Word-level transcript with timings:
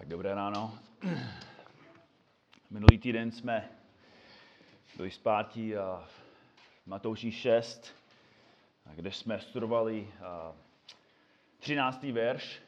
Tak 0.00 0.08
dobré 0.08 0.34
ráno. 0.34 0.78
Minulý 2.70 2.98
týden 2.98 3.30
jsme 3.30 3.68
byli 4.96 5.10
zpátky 5.10 5.74
v 6.06 6.86
Matouši 6.86 7.32
6, 7.32 7.94
kde 8.94 9.12
jsme 9.12 9.40
studovali 9.40 10.08
13. 11.58 12.02
verš, 12.02 12.62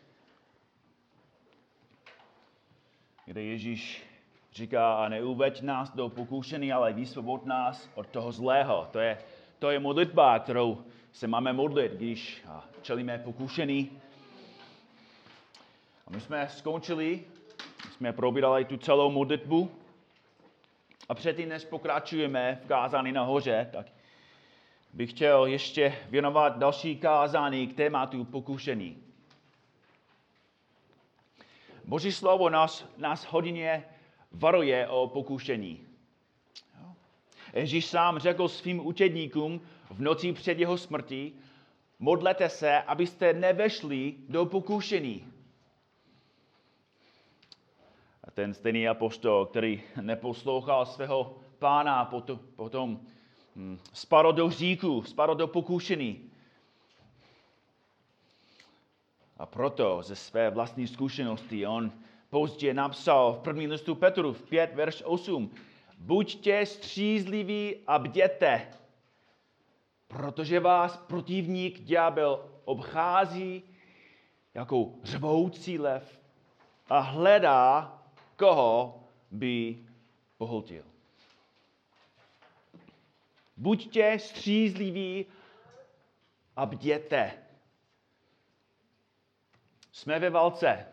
kde 3.24 3.42
Ježíš 3.42 4.04
říká, 4.52 4.94
a 4.94 5.08
neuveď 5.08 5.62
nás 5.62 5.90
do 5.90 6.08
pokušení, 6.08 6.72
ale 6.72 6.92
vysvobod 6.92 7.46
nás 7.46 7.88
od 7.94 8.06
toho 8.06 8.32
zlého. 8.32 8.88
To 8.92 8.98
je, 8.98 9.18
to 9.58 9.70
je 9.70 9.80
modlitba, 9.80 10.38
kterou 10.38 10.84
se 11.12 11.26
máme 11.26 11.52
modlit, 11.52 11.92
když 11.92 12.44
čelíme 12.82 13.18
pokušení. 13.18 14.00
My 16.12 16.20
jsme 16.20 16.48
skončili, 16.48 17.24
jsme 17.90 18.12
probírali 18.12 18.64
tu 18.64 18.76
celou 18.76 19.10
modlitbu. 19.10 19.70
A 21.08 21.14
předtím, 21.14 21.48
než 21.48 21.64
pokračujeme 21.64 22.60
v 22.64 22.68
kázání 22.68 23.12
nahoře, 23.12 23.68
tak 23.72 23.86
bych 24.92 25.10
chtěl 25.10 25.46
ještě 25.46 25.98
věnovat 26.08 26.58
další 26.58 26.96
kázání 26.96 27.66
k 27.66 27.76
tématu 27.76 28.24
pokušení. 28.24 29.02
Boží 31.84 32.12
slovo 32.12 32.50
nás, 32.50 32.88
nás 32.96 33.24
hodně 33.24 33.84
varuje 34.32 34.88
o 34.88 35.08
pokušení. 35.08 35.86
Ježíš 37.52 37.86
sám 37.86 38.18
řekl 38.18 38.48
svým 38.48 38.86
učedníkům 38.86 39.60
v 39.90 40.00
noci 40.00 40.32
před 40.32 40.58
jeho 40.58 40.78
smrtí, 40.78 41.32
modlete 41.98 42.48
se, 42.48 42.82
abyste 42.82 43.32
nevešli 43.32 44.14
do 44.28 44.46
pokušení. 44.46 45.31
Ten 48.30 48.54
stejný 48.54 48.88
apostol, 48.88 49.46
který 49.46 49.82
neposlouchal 50.00 50.86
svého 50.86 51.36
pána, 51.58 52.04
potom, 52.04 52.40
potom 52.56 53.00
hm, 53.56 53.78
spadl 53.92 54.32
do 54.32 54.50
říku, 54.50 55.02
spadl 55.02 55.34
do 55.34 55.48
pokušení. 55.48 56.30
A 59.38 59.46
proto 59.46 60.02
ze 60.02 60.16
své 60.16 60.50
vlastní 60.50 60.86
zkušenosti 60.86 61.66
on 61.66 61.92
později 62.30 62.74
napsal 62.74 63.32
v 63.32 63.38
první 63.38 63.66
listu 63.66 63.94
Petru 63.94 64.32
v 64.32 64.42
5, 64.42 64.74
verš 64.74 65.02
8, 65.06 65.50
buďte 65.98 66.66
střízliví 66.66 67.76
a 67.86 67.98
bděte, 67.98 68.68
protože 70.08 70.60
vás 70.60 70.96
protivník 70.96 71.80
ďábel 71.80 72.50
obchází 72.64 73.62
jako 74.54 74.92
řvoucí 75.02 75.78
lev 75.78 76.20
a 76.88 76.98
hledá, 76.98 78.01
koho 78.42 79.04
by 79.30 79.78
pohltil. 80.38 80.84
Buďte 83.56 84.18
střízliví 84.18 85.26
a 86.56 86.66
bděte. 86.66 87.32
Jsme 89.92 90.18
ve 90.18 90.30
válce. 90.30 90.86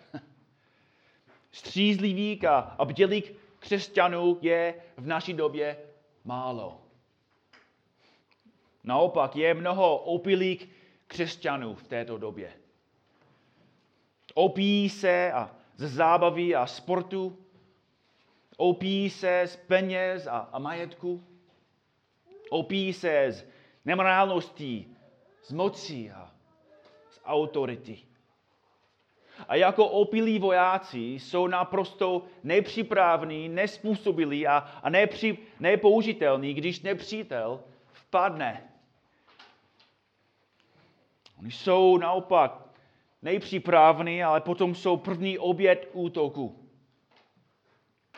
Střízlivých 1.51 2.45
a 2.45 2.85
bdělých 2.85 3.31
křesťanů 3.59 4.37
je 4.41 4.75
v 4.97 5.07
naší 5.07 5.33
době 5.33 5.77
málo. 6.25 6.81
Naopak 8.83 9.35
je 9.35 9.53
mnoho 9.53 9.97
opilých 9.97 10.69
křesťanů 11.07 11.75
v 11.75 11.83
této 11.83 12.17
době. 12.17 12.53
Opíjí 14.33 14.89
se 14.89 15.31
a 15.33 15.58
ze 15.79 15.87
zábavy 15.87 16.55
a 16.55 16.67
sportu, 16.67 17.37
opíjí 18.57 19.09
se 19.09 19.43
z 19.45 19.55
peněz 19.55 20.27
a, 20.27 20.37
a 20.37 20.59
majetku, 20.59 21.23
opíjí 22.49 22.93
se 22.93 23.31
z 23.31 23.45
nemorálností, 23.85 24.97
z 25.43 25.51
moci 25.51 26.11
a 26.11 26.31
z 27.09 27.19
autority. 27.25 27.97
A 29.47 29.55
jako 29.55 29.87
opilí 29.87 30.39
vojáci 30.39 30.99
jsou 30.99 31.47
naprosto 31.47 32.25
nepřipravní, 32.43 33.49
nespůsobilí 33.49 34.47
a, 34.47 34.57
a 34.57 34.89
nepři, 34.89 35.37
nepoužitelní, 35.59 36.53
když 36.53 36.81
nepřítel 36.81 37.63
vpadne 37.91 38.69
Oni 41.39 41.51
jsou 41.51 41.97
naopak 41.97 42.68
nejpřípravní, 43.21 44.23
ale 44.23 44.41
potom 44.41 44.75
jsou 44.75 44.97
první 44.97 45.37
oběd 45.37 45.89
útoku. 45.93 46.69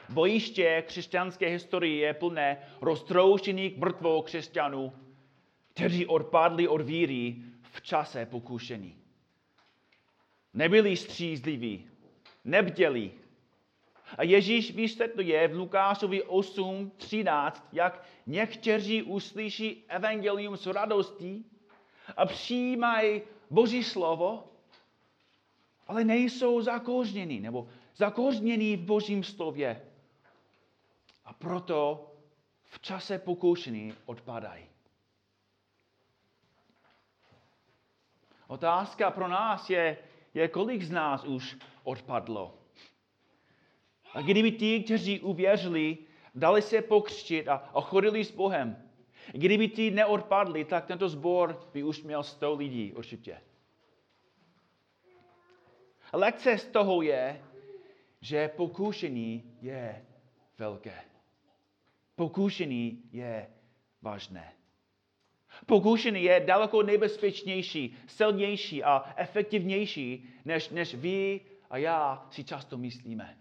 Bojiště 0.10 0.84
křesťanské 0.88 1.48
historie 1.48 1.96
je 1.96 2.14
plné 2.14 2.58
roztroušených 2.82 3.78
mrtvou 3.78 4.22
křesťanů, 4.22 4.94
kteří 5.74 6.06
odpadli 6.06 6.68
od 6.68 6.82
víry 6.82 7.36
v 7.72 7.82
čase 7.82 8.26
pokušení. 8.26 8.98
Nebyli 10.54 10.98
střízliví, 10.98 11.88
nebděli. 12.46 13.12
A 14.18 14.24
Ježíš 14.24 14.76
vysvětluje 14.76 15.48
v 15.48 15.56
Lukášovi 15.56 16.24
8.13, 16.24 17.64
jak 17.72 18.04
někteří 18.28 19.04
uslyší 19.04 19.84
evangelium 19.88 20.58
s 20.58 20.68
radostí, 20.68 21.46
a 22.18 22.26
přijímají 22.26 23.22
Boží 23.50 23.84
slovo, 23.84 24.51
ale 25.91 26.03
nejsou 26.03 26.62
zakořnění 26.62 27.40
nebo 27.40 27.68
zakořnění 27.96 28.78
v 28.78 28.85
Božím 28.85 29.24
slově. 29.24 29.81
A 31.25 31.34
proto 31.34 32.12
v 32.63 32.79
čase 32.79 33.19
pokoušení 33.19 33.94
odpadají. 34.06 34.66
Otázka 38.47 39.12
pro 39.12 39.28
nás 39.28 39.69
je, 39.69 39.97
je, 40.34 40.47
kolik 40.47 40.84
z 40.84 40.91
nás 40.91 41.24
už 41.24 41.57
odpadlo. 41.84 42.58
A 44.13 44.22
kdyby 44.22 44.52
ti, 44.52 44.84
kteří 44.84 45.19
uvěřili, 45.19 45.97
dali 46.35 46.62
se 46.62 46.81
pokřtit 46.81 47.47
a, 47.47 47.56
a 47.73 47.81
chodili 47.81 48.25
s 48.25 48.31
Bohem, 48.31 48.88
Kdyby 49.34 49.68
ti 49.68 49.91
neodpadli, 49.91 50.66
tak 50.66 50.85
tento 50.85 51.09
sbor 51.09 51.69
by 51.73 51.84
už 51.84 52.03
měl 52.03 52.23
100 52.23 52.53
lidí 52.53 52.94
určitě. 52.94 53.41
Lekce 56.14 56.58
z 56.58 56.66
toho 56.66 57.02
je, 57.02 57.44
že 58.22 58.48
pokušení 58.48 59.58
je 59.62 60.06
velké. 60.58 61.04
Pokušení 62.16 63.04
je 63.12 63.48
vážné. 64.02 64.54
Pokušení 65.66 66.24
je 66.24 66.40
daleko 66.40 66.84
nebezpečnější, 66.84 67.98
silnější 68.08 68.84
a 68.84 69.14
efektivnější, 69.16 70.30
než, 70.46 70.70
než 70.70 70.96
vy 70.96 71.42
a 71.70 71.78
já 71.78 72.28
si 72.30 72.44
často 72.44 72.78
myslíme. 72.78 73.38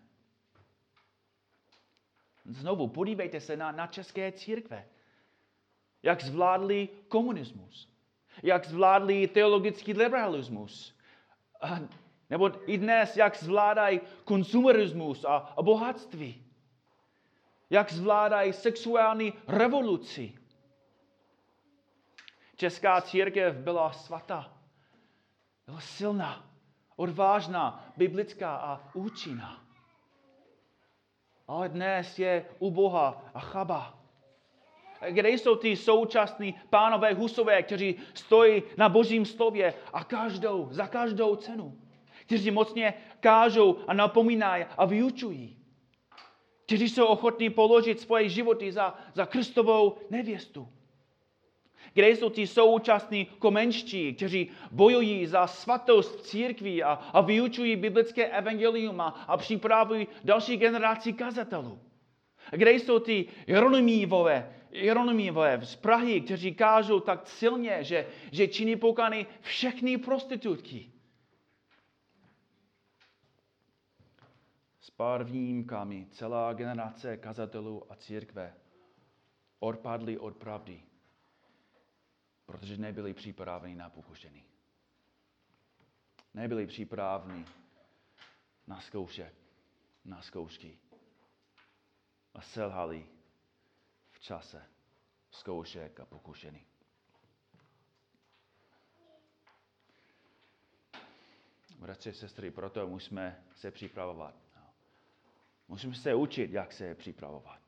Znovu, 2.44 2.88
podívejte 2.88 3.40
se 3.40 3.56
na, 3.56 3.72
na 3.72 3.86
české 3.86 4.32
církve 4.32 4.86
jak 6.02 6.22
zvládli 6.24 6.88
komunismus, 7.08 7.88
jak 8.42 8.66
zvládli 8.66 9.26
teologický 9.26 9.92
liberalismus, 9.92 10.98
nebo 12.30 12.70
i 12.70 12.78
dnes, 12.78 13.16
jak 13.16 13.36
zvládají 13.36 14.00
konsumerismus 14.24 15.24
a, 15.24 15.54
bohatství, 15.62 16.44
jak 17.70 17.92
zvládají 17.92 18.52
sexuální 18.52 19.32
revoluci. 19.48 20.34
Česká 22.56 23.00
církev 23.00 23.56
byla 23.56 23.92
svatá, 23.92 24.52
byla 25.66 25.80
silná, 25.80 26.50
odvážná, 26.96 27.92
biblická 27.96 28.56
a 28.56 28.80
účinná. 28.94 29.64
Ale 31.48 31.68
dnes 31.68 32.18
je 32.18 32.46
uboha 32.58 33.24
a 33.34 33.40
chaba 33.40 34.00
kde 35.08 35.30
jsou 35.30 35.56
ty 35.56 35.76
současní 35.76 36.54
pánové 36.70 37.14
husové, 37.14 37.62
kteří 37.62 37.94
stojí 38.14 38.62
na 38.76 38.88
božím 38.88 39.24
slově 39.24 39.74
a 39.92 40.04
každou, 40.04 40.68
za 40.70 40.86
každou 40.86 41.36
cenu. 41.36 41.78
Kteří 42.30 42.50
mocně 42.50 42.94
kážou 43.20 43.76
a 43.86 43.92
napomínají 43.92 44.64
a 44.78 44.84
vyučují. 44.84 45.56
Kteří 46.66 46.88
jsou 46.88 47.06
ochotní 47.06 47.50
položit 47.50 48.00
svoje 48.00 48.28
životy 48.28 48.72
za, 48.72 48.94
za 49.14 49.26
Kristovou 49.26 49.98
nevěstu. 50.10 50.68
Kde 51.92 52.08
jsou 52.08 52.30
ti 52.30 52.46
současní 52.46 53.26
komenčtí, 53.38 54.14
kteří 54.14 54.50
bojují 54.70 55.26
za 55.26 55.46
svatost 55.46 56.26
církví 56.26 56.82
a, 56.82 56.92
a 56.92 57.20
vyučují 57.20 57.76
biblické 57.76 58.28
evangelium 58.28 59.00
a, 59.00 59.08
a 59.08 59.36
připravují 59.36 60.08
další 60.24 60.56
generaci 60.56 61.12
kazatelů. 61.12 61.78
Kde 62.50 62.72
jsou 62.72 62.98
ty 62.98 63.26
Jeronymívové, 63.46 64.54
Jeronymové 64.70 65.60
z 65.62 65.76
Prahy, 65.76 66.20
kteří 66.20 66.54
kážou 66.54 67.00
tak 67.00 67.26
silně, 67.26 67.84
že, 67.84 68.06
že 68.32 68.48
činí 68.48 68.76
pokany 68.76 69.26
všechny 69.40 69.98
prostitutky? 69.98 70.90
s 74.80 74.88
pár 75.00 75.24
výjimkami 75.24 76.06
celá 76.12 76.52
generace 76.52 77.16
kazatelů 77.16 77.92
a 77.92 77.96
církve 77.96 78.54
odpadli 79.58 80.18
od 80.18 80.36
pravdy, 80.36 80.82
protože 82.46 82.76
nebyli 82.76 83.14
připraveni 83.14 83.74
na 83.74 83.90
pokušení. 83.90 84.44
Nebyli 86.34 86.66
připraveni 86.66 87.44
na 88.66 88.80
zkoušek, 88.80 89.34
na 90.04 90.22
zkoušky. 90.22 90.78
A 92.34 92.40
selhali 92.40 93.06
v 94.10 94.20
čase 94.20 94.62
zkoušek 95.30 96.00
a 96.00 96.04
pokušení. 96.04 96.66
Bratři, 101.78 102.12
sestry, 102.12 102.50
proto 102.50 102.86
musíme 102.88 103.44
se 103.56 103.70
připravovat. 103.70 104.49
Musíme 105.70 105.94
se 105.94 106.14
učit, 106.14 106.50
jak 106.50 106.72
se 106.72 106.94
připravovat. 106.94 107.60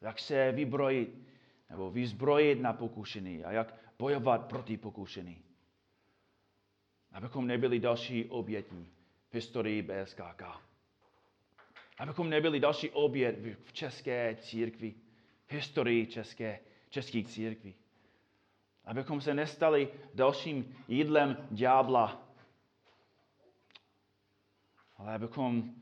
Jak 0.00 0.18
se 0.18 0.52
vybrojit 0.52 1.28
nebo 1.70 1.90
vyzbrojit 1.90 2.60
na 2.60 2.72
pokušení 2.72 3.44
a 3.44 3.52
jak 3.52 3.74
bojovat 3.98 4.48
proti 4.48 4.76
pokušení. 4.76 5.44
Abychom 7.12 7.46
nebyli 7.46 7.80
další 7.80 8.24
obětí 8.24 8.92
v 9.30 9.34
historii 9.34 9.82
BSKK. 9.82 10.42
Abychom 11.98 12.30
nebyli 12.30 12.60
další 12.60 12.90
obět 12.90 13.38
v 13.62 13.72
české 13.72 14.36
církvi, 14.36 14.94
v 15.46 15.52
historii 15.52 16.06
české, 16.06 16.60
českých 16.88 17.28
církví. 17.28 17.74
Abychom 18.84 19.20
se 19.20 19.34
nestali 19.34 19.88
dalším 20.14 20.76
jídlem 20.88 21.48
ďábla, 21.50 22.28
ale 24.96 25.14
abychom 25.14 25.81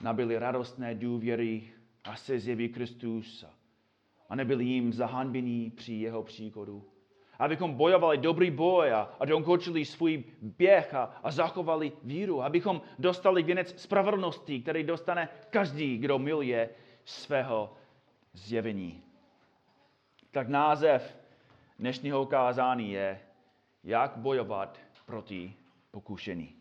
nabili 0.00 0.38
radostné 0.38 0.94
důvěry 0.94 1.62
a 2.04 2.16
se 2.16 2.38
zjeví 2.38 2.68
Kristus 2.68 3.44
a 4.28 4.34
nebyli 4.34 4.64
jim 4.64 4.92
zahanbení 4.92 5.70
při 5.70 5.92
jeho 5.92 6.22
příchodu. 6.22 6.84
Abychom 7.38 7.74
bojovali 7.74 8.18
dobrý 8.18 8.50
boj 8.50 8.92
a, 8.92 9.00
a 9.20 9.24
dokončili 9.24 9.84
svůj 9.84 10.24
běh 10.42 10.94
a, 10.94 11.04
a 11.22 11.30
zachovali 11.30 11.92
víru. 12.02 12.42
Abychom 12.42 12.82
dostali 12.98 13.42
věnec 13.42 13.82
spravedlnosti, 13.82 14.60
který 14.60 14.84
dostane 14.84 15.28
každý, 15.50 15.98
kdo 15.98 16.18
miluje 16.18 16.70
svého 17.04 17.74
zjevení. 18.32 19.02
Tak 20.30 20.48
název 20.48 21.18
dnešního 21.78 22.26
kázání 22.26 22.92
je, 22.92 23.20
jak 23.84 24.16
bojovat 24.16 24.78
proti 25.06 25.54
pokušení. 25.90 26.59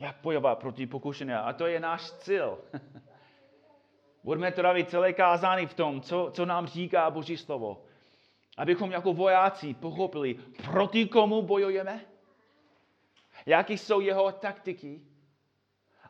Jak 0.00 0.16
bojovat 0.22 0.58
proti 0.58 0.86
pokušení. 0.86 1.32
A 1.32 1.52
to 1.52 1.66
je 1.66 1.80
náš 1.80 2.10
cíl. 2.12 2.58
Budeme 4.24 4.52
trávit 4.52 4.90
celé 4.90 5.12
kázání 5.12 5.66
v 5.66 5.74
tom, 5.74 6.00
co, 6.00 6.30
co 6.32 6.46
nám 6.46 6.66
říká 6.66 7.10
Boží 7.10 7.36
slovo. 7.36 7.84
Abychom 8.56 8.90
jako 8.90 9.12
vojáci 9.12 9.74
pochopili, 9.74 10.34
proti 10.64 11.08
komu 11.08 11.42
bojujeme, 11.42 12.00
jaké 13.46 13.72
jsou 13.72 14.00
jeho 14.00 14.32
taktiky 14.32 15.00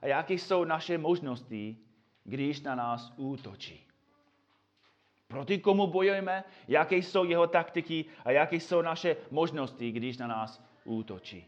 a 0.03 0.07
jaké 0.07 0.35
jsou 0.35 0.65
naše 0.65 0.99
možnosti, 0.99 1.77
když 2.25 2.61
na 2.61 2.75
nás 2.75 3.13
útočí. 3.17 3.87
Proti 5.29 5.59
komu 5.59 5.87
bojujeme, 5.87 6.45
jaké 6.69 6.97
jsou 6.97 7.25
jeho 7.25 7.47
taktiky 7.47 8.05
a 8.25 8.31
jaké 8.31 8.57
jsou 8.57 8.83
naše 8.83 9.17
možnosti, 9.31 9.91
když 9.91 10.19
na 10.19 10.27
nás 10.27 10.65
útočí. 10.85 11.47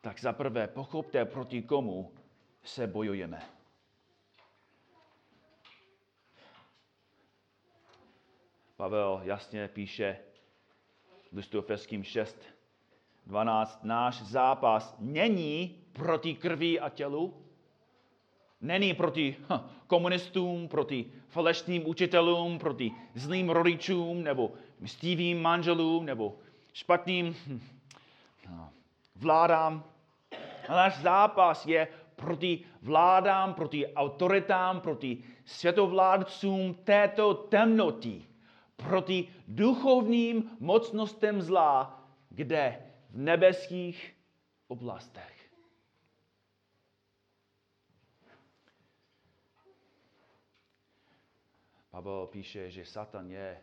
Tak 0.00 0.20
za 0.20 0.32
prvé 0.32 0.66
pochopte, 0.66 1.24
proti 1.24 1.62
komu 1.62 2.12
se 2.64 2.86
bojujeme. 2.86 3.42
Pavel 8.76 9.20
jasně 9.24 9.68
píše 9.68 10.18
v 11.32 11.36
listu 11.36 11.58
Efeským 11.58 12.04
6, 12.04 12.36
12. 13.26 13.84
Náš 13.84 14.22
zápas 14.22 14.96
není 14.98 15.84
proti 15.92 16.34
krvi 16.34 16.80
a 16.80 16.88
tělu, 16.88 17.46
není 18.60 18.94
proti 18.94 19.36
komunistům, 19.86 20.68
proti 20.68 21.12
falešným 21.28 21.88
učitelům, 21.88 22.58
proti 22.58 22.92
zlým 23.14 23.50
rodičům, 23.50 24.22
nebo 24.22 24.52
mstivým 24.80 25.42
manželům, 25.42 26.06
nebo 26.06 26.38
špatným 26.72 27.36
hm, 27.46 27.60
no, 28.50 28.70
vládám. 29.20 29.84
Náš 30.68 30.98
zápas 30.98 31.66
je 31.66 31.88
proti 32.16 32.64
vládám, 32.82 33.54
proti 33.54 33.94
autoritám, 33.94 34.80
proti 34.80 35.24
světovládcům 35.44 36.74
této 36.74 37.34
temnoty 37.34 38.30
proti 38.88 39.34
duchovním 39.48 40.56
mocnostem 40.60 41.42
zla, 41.42 42.04
kde? 42.28 42.92
V 43.10 43.18
nebeských 43.18 44.16
oblastech. 44.68 45.50
Pavel 51.90 52.26
píše, 52.26 52.70
že 52.70 52.84
Satan 52.84 53.30
je 53.30 53.60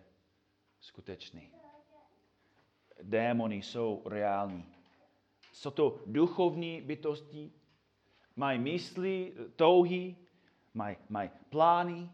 skutečný. 0.80 1.52
Démony 3.02 3.56
jsou 3.56 4.02
reální. 4.06 4.77
Jsou 5.58 5.72
to 5.72 6.00
duchovní 6.06 6.82
bytosti, 6.82 7.52
mají 8.36 8.60
mysli, 8.60 9.34
touhy, 9.56 10.16
mají, 10.74 10.98
mají 11.10 11.30
plány. 11.50 12.10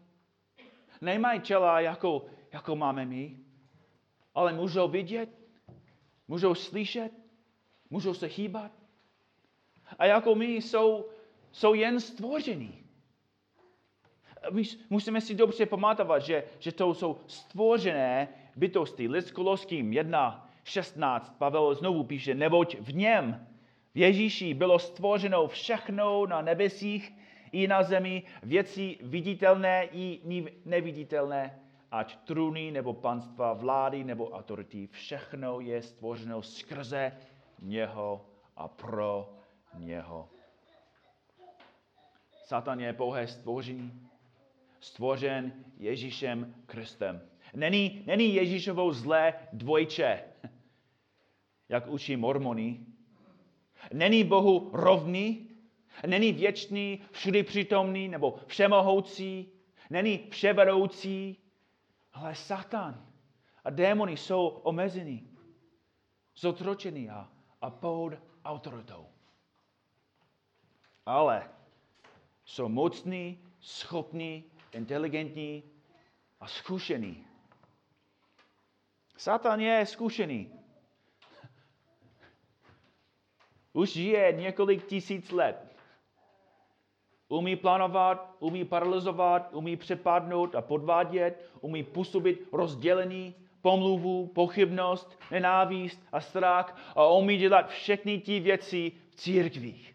Nemají 1.00 1.40
čela 1.40 1.80
jako 1.80 2.26
jako 2.54 2.76
máme 2.76 3.04
my, 3.06 3.38
ale 4.34 4.52
můžou 4.52 4.88
vidět, 4.88 5.28
můžou 6.28 6.54
slyšet, 6.54 7.12
můžou 7.90 8.14
se 8.14 8.26
hýbat. 8.26 8.72
A 9.98 10.06
jako 10.06 10.34
my 10.34 10.46
jsou, 10.46 11.08
jsou 11.52 11.74
jen 11.74 12.00
stvoření. 12.00 12.84
My 14.50 14.62
musíme 14.90 15.20
si 15.20 15.34
dobře 15.34 15.66
pamatovat, 15.66 16.22
že, 16.22 16.44
že 16.58 16.72
to 16.72 16.94
jsou 16.94 17.20
stvořené 17.26 18.28
bytosti. 18.56 19.08
List 19.08 19.30
Koloským 19.30 19.92
1.16 20.64 21.20
Pavel 21.38 21.74
znovu 21.74 22.04
píše, 22.04 22.34
neboť 22.34 22.76
v 22.80 22.94
něm, 22.94 23.46
v 23.94 23.98
Ježíši, 23.98 24.54
bylo 24.54 24.78
stvořeno 24.78 25.48
všechno 25.48 26.26
na 26.26 26.42
nebesích 26.42 27.12
i 27.52 27.68
na 27.68 27.82
zemi, 27.82 28.22
věci 28.42 28.98
viditelné 29.02 29.88
i 29.92 30.20
neviditelné, 30.64 31.60
ať 31.90 32.16
trůny 32.16 32.70
nebo 32.70 32.92
panstva, 32.94 33.52
vlády 33.52 34.04
nebo 34.04 34.30
autority, 34.30 34.86
všechno 34.86 35.60
je 35.60 35.82
stvořeno 35.82 36.42
skrze 36.42 37.12
něho 37.62 38.26
a 38.56 38.68
pro 38.68 39.34
něho. 39.78 40.28
Satan 42.44 42.80
je 42.80 42.92
pouhé 42.92 43.26
stvoření, 43.26 44.08
stvořen 44.80 45.52
Ježíšem 45.76 46.54
Kristem. 46.66 47.20
Není, 47.54 48.02
není 48.06 48.34
Ježíšovou 48.34 48.92
zlé 48.92 49.34
dvojče, 49.52 50.24
jak 51.68 51.86
učí 51.86 52.16
mormoni. 52.16 52.86
Není 53.92 54.24
Bohu 54.24 54.70
rovný, 54.72 55.50
není 56.06 56.32
věčný, 56.32 57.02
všudy 57.10 57.42
přítomný 57.42 58.08
nebo 58.08 58.38
všemohoucí, 58.46 59.52
není 59.90 60.18
vševedoucí, 60.30 61.36
ale 62.12 62.34
Satan 62.34 63.06
a 63.64 63.70
démony 63.70 64.16
jsou 64.16 64.46
omezení, 64.48 65.36
zotročení 66.36 67.10
a, 67.10 67.28
a 67.60 67.70
pod 67.70 68.12
autoritou. 68.44 69.06
Ale 71.06 71.50
jsou 72.44 72.68
mocní, 72.68 73.44
schopní, 73.60 74.44
inteligentní 74.72 75.62
a 76.40 76.48
zkušení. 76.48 77.26
Satan 79.16 79.60
je 79.60 79.86
zkušený. 79.86 80.63
Už 83.74 83.92
žije 83.92 84.32
několik 84.32 84.86
tisíc 84.86 85.30
let. 85.30 85.56
Umí 87.28 87.56
plánovat, 87.56 88.36
umí 88.38 88.64
paralyzovat, 88.64 89.54
umí 89.54 89.76
přepadnout 89.76 90.54
a 90.54 90.62
podvádět, 90.62 91.50
umí 91.60 91.82
působit 91.82 92.48
rozdělení, 92.52 93.34
pomluvu, 93.62 94.26
pochybnost, 94.26 95.18
nenávist 95.30 96.00
a 96.12 96.20
strach 96.20 96.92
a 96.96 97.08
umí 97.08 97.36
dělat 97.36 97.68
všechny 97.68 98.18
ty 98.18 98.40
věci 98.40 98.92
v 99.10 99.14
církvích. 99.14 99.94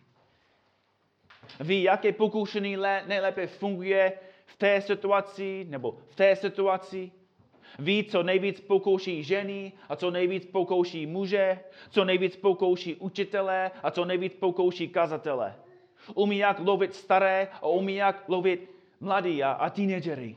Ví, 1.59 1.83
jaké 1.83 2.13
pokušení 2.13 2.77
nejlépe 3.07 3.47
funguje 3.47 4.13
v 4.45 4.55
té 4.57 4.81
situaci 4.81 5.65
nebo 5.69 5.97
v 6.07 6.15
té 6.15 6.35
situaci. 6.35 7.11
Ví, 7.79 8.03
co 8.03 8.23
nejvíc 8.23 8.59
pokouší 8.59 9.23
ženy 9.23 9.71
a 9.89 9.95
co 9.95 10.11
nejvíc 10.11 10.45
pokouší 10.45 11.05
muže, 11.05 11.59
co 11.89 12.05
nejvíc 12.05 12.35
pokouší 12.35 12.95
učitele 12.95 13.71
a 13.83 13.91
co 13.91 14.05
nejvíc 14.05 14.33
pokouší 14.33 14.87
kazatele. 14.87 15.55
Umí, 16.15 16.37
jak 16.37 16.59
lovit 16.59 16.95
staré 16.95 17.47
a 17.53 17.67
umí, 17.67 17.95
jak 17.95 18.29
lovit 18.29 18.69
mladí 18.99 19.43
a, 19.43 19.51
a 19.51 19.69
teenagery. 19.69 20.35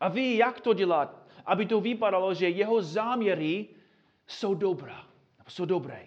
A 0.00 0.08
ví, 0.08 0.36
jak 0.36 0.60
to 0.60 0.74
dělat, 0.74 1.26
aby 1.46 1.66
to 1.66 1.80
vypadalo, 1.80 2.34
že 2.34 2.48
jeho 2.48 2.82
záměry 2.82 3.66
jsou 4.26 4.54
dobrá, 4.54 5.06
jsou 5.48 5.64
dobré. 5.64 6.06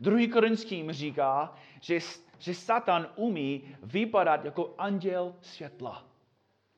Druhý 0.00 0.28
Korinským 0.28 0.92
říká, 0.92 1.54
že, 1.80 1.98
že 2.38 2.54
Satan 2.54 3.08
umí 3.16 3.76
vypadat 3.82 4.44
jako 4.44 4.74
anděl 4.78 5.34
světla. 5.40 6.06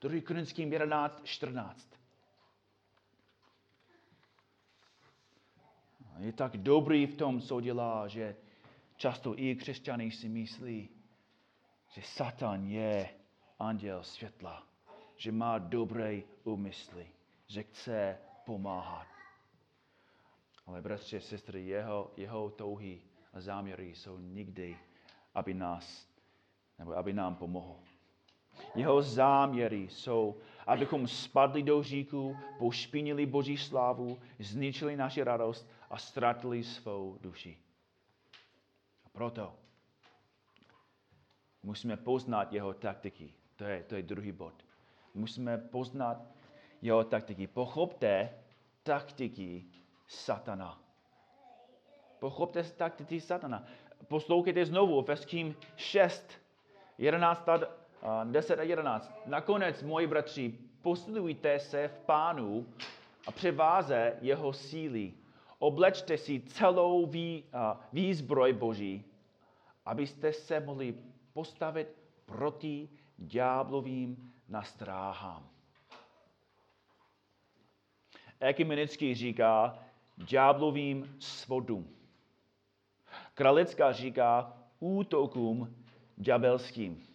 Druhý 0.00 0.20
Korinským 0.20 0.72
11, 0.72 1.20
14. 1.24 1.95
Je 6.18 6.32
tak 6.32 6.56
dobrý 6.56 7.06
v 7.06 7.16
tom, 7.16 7.40
co 7.40 7.60
dělá, 7.60 8.08
že 8.08 8.36
často 8.96 9.38
i 9.38 9.56
křesťané 9.56 10.10
si 10.10 10.28
myslí, 10.28 10.88
že 11.92 12.02
Satan 12.04 12.64
je 12.64 13.08
anděl 13.58 14.02
světla, 14.02 14.66
že 15.16 15.32
má 15.32 15.58
dobré 15.58 16.20
úmysly, 16.44 17.06
že 17.46 17.62
chce 17.62 18.18
pomáhat. 18.44 19.06
Ale 20.66 20.82
bratři 20.82 21.16
a 21.16 21.20
sestry, 21.20 21.66
jeho, 21.66 22.10
jeho 22.16 22.50
touhy 22.50 23.00
a 23.32 23.40
záměry 23.40 23.94
jsou 23.94 24.18
nikdy, 24.18 24.76
aby 25.34 25.54
nás, 25.54 26.08
nebo 26.78 26.96
aby 26.96 27.12
nám 27.12 27.34
pomohl. 27.34 27.76
Jeho 28.74 29.02
záměry 29.02 29.88
jsou, 29.90 30.36
abychom 30.66 31.08
spadli 31.08 31.62
do 31.62 31.82
říku, 31.82 32.36
pošpinili 32.58 33.26
Boží 33.26 33.56
slávu, 33.56 34.18
zničili 34.38 34.96
naši 34.96 35.22
radost 35.22 35.68
a 35.90 35.98
ztratili 35.98 36.64
svou 36.64 37.18
duši. 37.20 37.58
A 39.04 39.08
proto 39.08 39.54
musíme 41.62 41.96
poznat 41.96 42.52
jeho 42.52 42.74
taktiky. 42.74 43.32
To 43.56 43.64
je, 43.64 43.82
to 43.82 43.94
je 43.94 44.02
druhý 44.02 44.32
bod. 44.32 44.54
Musíme 45.14 45.58
poznat 45.58 46.22
jeho 46.82 47.04
taktiky. 47.04 47.46
Pochopte 47.46 48.30
taktiky 48.82 49.64
satana. 50.06 50.80
Pochopte 52.18 52.62
taktiky 52.62 53.20
satana. 53.20 53.64
Poslouchejte 54.08 54.66
znovu, 54.66 55.00
Efeským 55.00 55.56
6, 55.76 56.32
11, 56.98 57.48
10 58.24 58.58
a 58.58 58.62
11. 58.62 59.12
Nakonec, 59.26 59.82
moji 59.82 60.06
bratři, 60.06 60.58
posilujte 60.82 61.58
se 61.58 61.88
v 61.88 61.98
pánu 61.98 62.66
a 63.26 63.32
převáze 63.32 64.18
jeho 64.20 64.52
síly. 64.52 65.14
Oblečte 65.58 66.18
si 66.18 66.40
celou 66.40 67.06
vý, 67.06 67.44
výzbroj 67.92 68.52
Boží, 68.52 69.04
abyste 69.84 70.32
se 70.32 70.60
mohli 70.60 70.94
postavit 71.32 71.88
proti 72.24 72.88
ďáblovým 73.18 74.32
nastráhám. 74.48 75.48
Ekymenický 78.40 79.14
říká 79.14 79.78
ďáblovým 80.16 81.16
svodům. 81.18 81.96
Kralická 83.34 83.92
říká 83.92 84.58
útokům 84.80 85.76
ďábelským. 86.16 87.06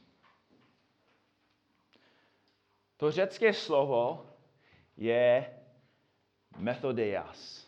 To 2.98 3.12
řecké 3.12 3.53
slovo 3.53 4.25
je 4.98 5.60
methodeias. 6.57 7.61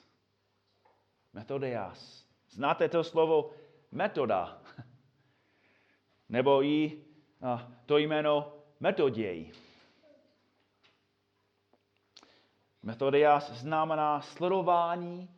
Methodeias. 1.33 2.25
Znáte 2.49 2.89
to 2.89 3.03
slovo 3.03 3.51
metoda? 3.91 4.61
Nebo 6.29 6.63
i 6.63 7.03
to 7.85 7.97
jméno 7.97 8.53
metoděj. 8.79 9.51
Metodias 12.83 13.51
znamená 13.51 14.21
sledování 14.21 15.29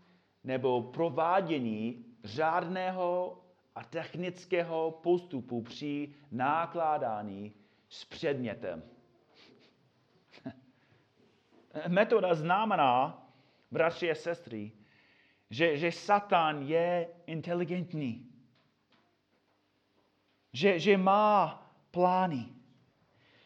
nebo 0.44 0.82
provádění 0.82 2.06
řádného 2.24 3.42
a 3.76 3.84
technického 3.84 4.92
postupu 4.92 5.62
při 5.62 6.16
nákládání 6.32 7.54
s 7.90 8.06
předmětem. 8.06 8.84
Metoda 11.88 12.36
znamená, 12.36 13.28
bratři 13.72 14.12
a 14.12 14.16
sestry, 14.16 14.72
že, 15.56 15.78
že 15.78 15.92
Satan 15.92 16.68
je 16.68 17.08
inteligentní. 17.28 18.28
Že, 20.54 20.80
že 20.80 20.98
má 20.98 21.64
plány. 21.92 22.46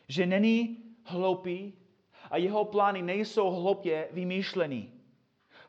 Že 0.07 0.25
není 0.25 0.77
hloupý 1.05 1.73
a 2.31 2.37
jeho 2.37 2.65
plány 2.65 3.01
nejsou 3.01 3.51
hloupě 3.51 4.09
vymýšlený. 4.11 4.93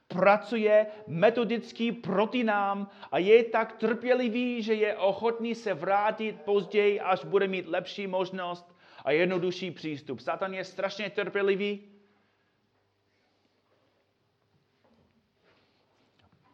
Pracuje 0.09 0.87
metodicky 1.07 1.93
proti 1.93 2.45
nám 2.45 2.89
a 3.13 3.19
je 3.19 3.45
tak 3.45 3.77
trpělivý, 3.77 4.63
že 4.63 4.75
je 4.75 4.97
ochotný 4.97 5.55
se 5.55 5.75
vrátit 5.75 6.41
později, 6.41 7.01
až 7.01 7.25
bude 7.25 7.49
mít 7.49 7.69
lepší 7.69 8.07
možnost 8.07 8.77
a 9.05 9.13
jednodušší 9.13 9.71
přístup. 9.71 10.21
Satan 10.21 10.55
je 10.55 10.65
strašně 10.65 11.11
trpělivý. 11.11 12.00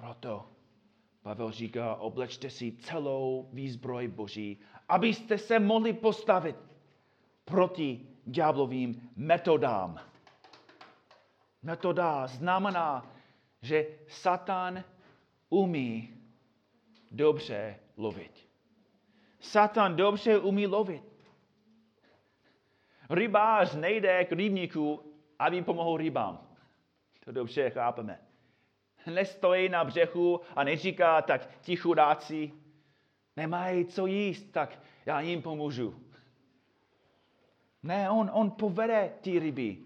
Proto 0.07 0.47
Pavel 1.23 1.51
říká, 1.51 1.95
oblečte 1.95 2.51
si 2.51 2.73
celou 2.73 3.49
výzbroj 3.53 4.09
Boží, 4.09 4.61
abyste 4.89 5.39
se 5.39 5.59
mohli 5.59 5.93
postavit 5.93 6.57
proti 7.45 8.09
ďáblovým 8.25 9.11
metodám. 9.17 10.01
Metoda 11.63 12.27
znamená, 12.27 13.15
že 13.63 13.87
Satan 14.09 14.85
umí 15.49 16.15
dobře 17.11 17.81
lovit. 17.97 18.49
Satan 19.41 19.97
dobře 19.97 20.39
umí 20.39 20.67
lovit. 20.67 21.03
Rybář 23.11 23.75
nejde 23.75 24.25
k 24.25 24.33
rybníku, 24.33 25.13
aby 25.39 25.63
pomohl 25.63 25.97
rybám. 25.97 26.49
To 27.25 27.33
dobře 27.33 27.71
chápeme. 27.71 28.26
Nestojí 29.07 29.69
na 29.69 29.85
břehu 29.85 30.41
a 30.57 30.65
neříká, 30.65 31.23
tak 31.23 31.49
ti 31.61 31.77
chudáci 31.77 32.53
nemají 33.37 33.85
co 33.85 34.07
jíst, 34.07 34.43
tak 34.53 34.83
já 35.07 35.21
jim 35.21 35.43
pomůžu. 35.43 36.03
Ne, 37.83 38.11
on, 38.11 38.31
on 38.33 38.51
povede 38.51 39.13
ty 39.21 39.39
ryby. 39.39 39.79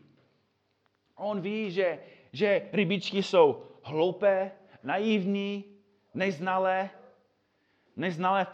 On 1.17 1.41
ví, 1.41 1.71
že, 1.71 1.99
že 2.33 2.69
rybičky 2.73 3.23
jsou 3.23 3.65
hloupé, 3.83 4.53
naivní, 4.83 5.65
neznalé, 6.15 6.91
neznalé 7.97 8.45
v 8.45 8.49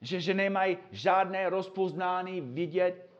že, 0.00 0.20
že 0.20 0.34
nemají 0.34 0.78
žádné 0.90 1.50
rozpoznání 1.50 2.40
vidět, 2.40 3.10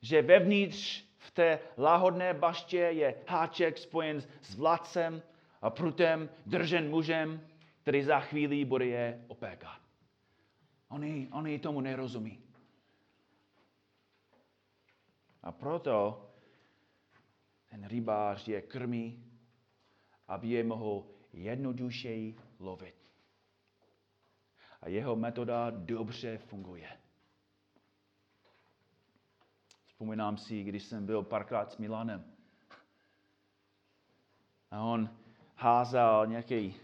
že 0.00 0.22
vevnitř 0.22 1.05
v 1.26 1.30
té 1.30 1.58
láhodné 1.76 2.34
baště 2.34 2.78
je 2.78 3.14
háček 3.28 3.78
spojen 3.78 4.22
s 4.42 4.54
vládcem 4.54 5.22
a 5.62 5.70
prutem 5.70 6.28
držen 6.46 6.90
mužem, 6.90 7.40
který 7.82 8.02
za 8.02 8.20
chvíli 8.20 8.64
bude 8.64 8.86
je 8.86 9.24
opékat. 9.28 9.80
Oni, 10.88 11.28
oni 11.32 11.58
tomu 11.58 11.80
nerozumí. 11.80 12.38
A 15.42 15.52
proto 15.52 16.26
ten 17.70 17.86
rybář 17.86 18.48
je 18.48 18.62
krmí, 18.62 19.24
aby 20.28 20.48
je 20.48 20.64
mohl 20.64 21.06
jednodušeji 21.32 22.36
lovit. 22.58 22.94
A 24.80 24.88
jeho 24.88 25.16
metoda 25.16 25.70
dobře 25.70 26.38
funguje. 26.38 26.88
Vzpomínám 29.96 30.36
si, 30.36 30.62
když 30.62 30.82
jsem 30.82 31.06
byl 31.06 31.22
párkrát 31.22 31.72
s 31.72 31.76
Milanem. 31.76 32.24
A 34.70 34.82
on 34.82 35.10
házal 35.54 36.26
nějaký 36.26 36.74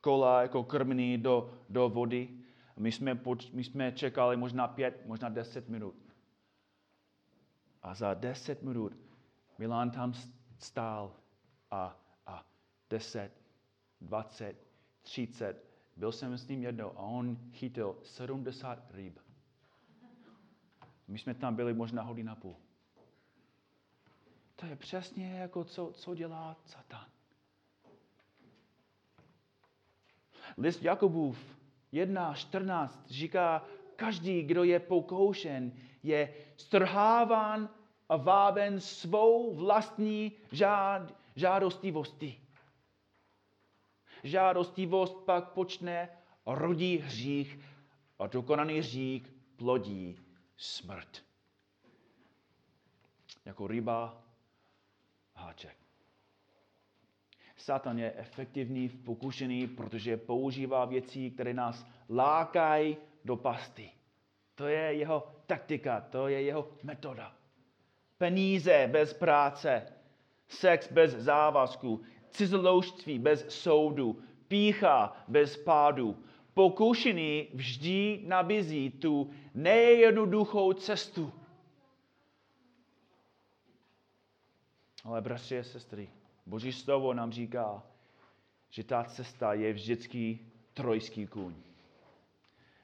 kola 0.00 0.42
jako 0.42 0.64
krmný 0.64 1.18
do, 1.18 1.54
do 1.68 1.88
vody. 1.88 2.28
My 2.76 2.92
jsme, 2.92 3.20
my 3.52 3.64
jsme 3.64 3.92
čekali 3.92 4.36
možná 4.36 4.68
pět, 4.68 5.06
možná 5.06 5.28
deset 5.28 5.68
minut. 5.68 5.94
A 7.82 7.94
za 7.94 8.14
deset 8.14 8.62
minut 8.62 8.96
Milan 9.58 9.90
tam 9.90 10.14
stál 10.58 11.16
a, 11.70 11.96
a 12.26 12.46
deset, 12.90 13.32
dvacet, 14.00 14.66
třicet. 15.02 15.64
Byl 15.96 16.12
jsem 16.12 16.38
s 16.38 16.48
ním 16.48 16.62
jednou 16.62 16.90
a 16.90 16.98
on 16.98 17.36
chytil 17.52 17.98
70 18.02 18.90
ryb. 18.90 19.27
My 21.08 21.18
jsme 21.18 21.34
tam 21.34 21.54
byli 21.54 21.74
možná 21.74 22.02
hodina 22.02 22.34
půl. 22.34 22.56
To 24.56 24.66
je 24.66 24.76
přesně 24.76 25.38
jako 25.38 25.64
co, 25.64 25.92
co 25.94 26.14
dělá 26.14 26.56
Satan. 26.64 27.06
List 30.58 30.82
Jakubův 30.82 31.56
1.14 31.92 32.88
říká, 33.06 33.64
každý, 33.96 34.42
kdo 34.42 34.64
je 34.64 34.80
pokoušen, 34.80 35.72
je 36.02 36.34
strháván 36.56 37.68
a 38.08 38.16
váben 38.16 38.80
svou 38.80 39.54
vlastní 39.54 40.32
žád, 40.52 41.14
žádostivosti. 41.36 42.40
Žádostivost 44.22 45.24
pak 45.24 45.52
počne 45.52 46.08
rodí 46.46 46.96
hřích 46.96 47.58
a 48.18 48.26
dokonaný 48.26 48.78
hřích 48.78 49.32
plodí 49.56 50.27
smrt. 50.58 51.24
Jako 53.44 53.66
ryba 53.66 54.22
háček. 55.34 55.76
Satan 57.56 57.98
je 57.98 58.12
efektivní 58.16 58.88
v 58.88 58.96
pokušení, 59.04 59.66
protože 59.66 60.16
používá 60.16 60.84
věci, 60.84 61.30
které 61.30 61.54
nás 61.54 61.86
lákají 62.10 62.96
do 63.24 63.36
pasty. 63.36 63.90
To 64.54 64.66
je 64.66 64.94
jeho 64.94 65.26
taktika, 65.46 66.00
to 66.00 66.28
je 66.28 66.42
jeho 66.42 66.68
metoda. 66.82 67.34
Peníze 68.18 68.88
bez 68.92 69.14
práce, 69.14 69.92
sex 70.48 70.92
bez 70.92 71.12
závazku, 71.12 72.02
cizoloužství 72.30 73.18
bez 73.18 73.48
soudu, 73.48 74.22
pícha 74.48 75.24
bez 75.28 75.56
pádu. 75.56 76.24
Pokušení 76.58 77.48
vždy 77.54 78.20
nabízí 78.26 78.90
tu 78.90 79.30
nejjednoduchou 79.54 80.72
cestu. 80.72 81.32
Ale 85.04 85.20
bratři 85.20 85.58
a 85.58 85.62
sestry, 85.62 86.08
Boží 86.46 86.72
slovo 86.72 87.14
nám 87.14 87.32
říká, 87.32 87.82
že 88.70 88.84
ta 88.84 89.04
cesta 89.04 89.54
je 89.54 89.72
vždycky 89.72 90.38
trojský 90.74 91.26
kůň. 91.26 91.54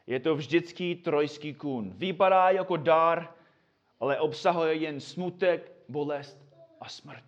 Je 0.06 0.20
to 0.20 0.34
vždycky 0.34 0.94
trojský 0.94 1.54
kůň. 1.54 1.90
Vypadá 1.94 2.50
jako 2.50 2.76
dar, 2.76 3.34
ale 4.00 4.20
obsahuje 4.20 4.74
jen 4.74 5.00
smutek, 5.00 5.72
bolest 5.88 6.38
a 6.80 6.88
smrt. 6.88 7.24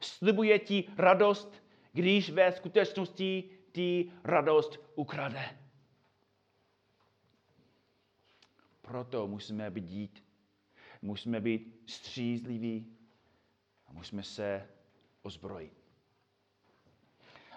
Slibuje 0.00 0.58
ti 0.58 0.84
radost, 0.96 1.62
když 1.92 2.30
ve 2.30 2.52
skutečnosti 2.52 3.55
ti 3.76 4.12
radost 4.24 4.78
ukrade. 4.94 5.58
Proto 8.80 9.26
musíme 9.26 9.70
být 9.70 9.84
dít, 9.84 10.24
musíme 11.02 11.40
být 11.40 11.82
střízliví 11.86 12.96
a 13.86 13.92
musíme 13.92 14.22
se 14.22 14.68
ozbrojit. 15.22 15.84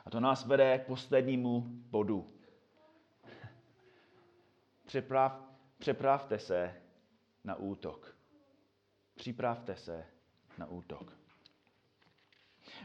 A 0.06 0.10
to 0.10 0.20
nás 0.20 0.46
vede 0.46 0.80
k 0.80 0.86
poslednímu 0.86 1.64
bodu. 1.68 2.34
Připrav, 4.86 5.42
připravte 5.78 6.40
se 6.40 6.82
na 7.44 7.56
útok. 7.56 8.18
Připravte 9.16 9.76
se 9.76 10.06
na 10.58 10.66
útok. 10.68 11.19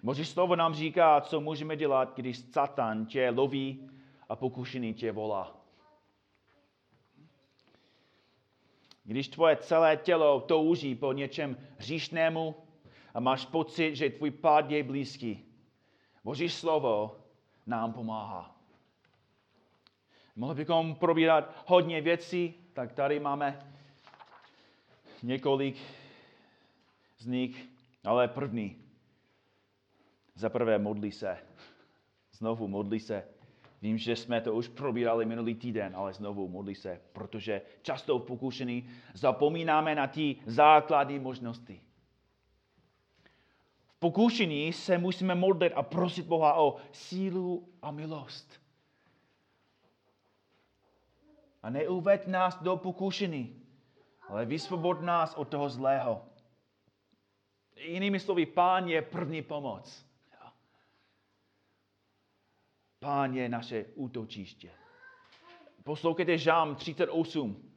Boží 0.02 0.24
slovo 0.24 0.56
nám 0.56 0.74
říká, 0.74 1.20
co 1.20 1.40
můžeme 1.40 1.76
dělat, 1.76 2.12
když 2.16 2.38
Satan 2.38 3.06
tě 3.06 3.30
loví 3.30 3.90
a 4.28 4.36
pokušený 4.36 4.94
tě 4.94 5.12
volá. 5.12 5.56
Když 9.04 9.28
tvoje 9.28 9.56
celé 9.56 9.96
tělo 9.96 10.40
touží 10.40 10.94
po 10.94 11.12
něčem 11.12 11.56
hříšnému 11.78 12.54
a 13.14 13.20
máš 13.20 13.46
pocit, 13.46 13.96
že 13.96 14.10
tvůj 14.10 14.30
pád 14.30 14.70
je 14.70 14.82
blízký, 14.82 15.44
Boží 16.24 16.48
slovo 16.48 17.16
nám 17.66 17.92
pomáhá. 17.92 18.56
Mohli 20.36 20.54
bychom 20.54 20.94
probírat 20.94 21.64
hodně 21.66 22.00
věcí, 22.00 22.54
tak 22.72 22.92
tady 22.92 23.20
máme 23.20 23.72
několik 25.22 25.76
z 27.18 27.26
nich, 27.26 27.68
ale 28.04 28.28
první. 28.28 28.83
Za 30.34 30.48
prvé 30.48 30.78
modlí 30.78 31.12
se. 31.12 31.38
Znovu 32.32 32.68
modlí 32.68 33.00
se. 33.00 33.24
Vím, 33.82 33.98
že 33.98 34.16
jsme 34.16 34.40
to 34.40 34.54
už 34.54 34.68
probírali 34.68 35.26
minulý 35.26 35.54
týden, 35.54 35.96
ale 35.96 36.12
znovu 36.12 36.48
modlí 36.48 36.74
se, 36.74 37.00
protože 37.12 37.62
často 37.82 38.18
v 38.18 38.22
pokušení 38.22 38.90
zapomínáme 39.14 39.94
na 39.94 40.06
ty 40.06 40.36
základní 40.46 41.18
možnosti. 41.18 41.80
V 43.86 43.98
pokušení 43.98 44.72
se 44.72 44.98
musíme 44.98 45.34
modlit 45.34 45.72
a 45.76 45.82
prosit 45.82 46.26
Boha 46.26 46.54
o 46.54 46.76
sílu 46.92 47.68
a 47.82 47.90
milost. 47.90 48.60
A 51.62 51.70
neuved 51.70 52.28
nás 52.28 52.62
do 52.62 52.76
pokušení, 52.76 53.62
ale 54.28 54.44
vysvobod 54.44 55.00
nás 55.00 55.34
od 55.34 55.48
toho 55.48 55.68
zlého. 55.68 56.24
Jinými 57.76 58.20
slovy, 58.20 58.46
pán 58.46 58.88
je 58.88 59.02
první 59.02 59.42
pomoc. 59.42 60.06
Pán 63.04 63.34
je 63.34 63.48
naše 63.48 63.84
útočiště. 63.94 64.70
Poslouchejte 65.84 66.38
Žám 66.38 66.74
38 66.74 67.70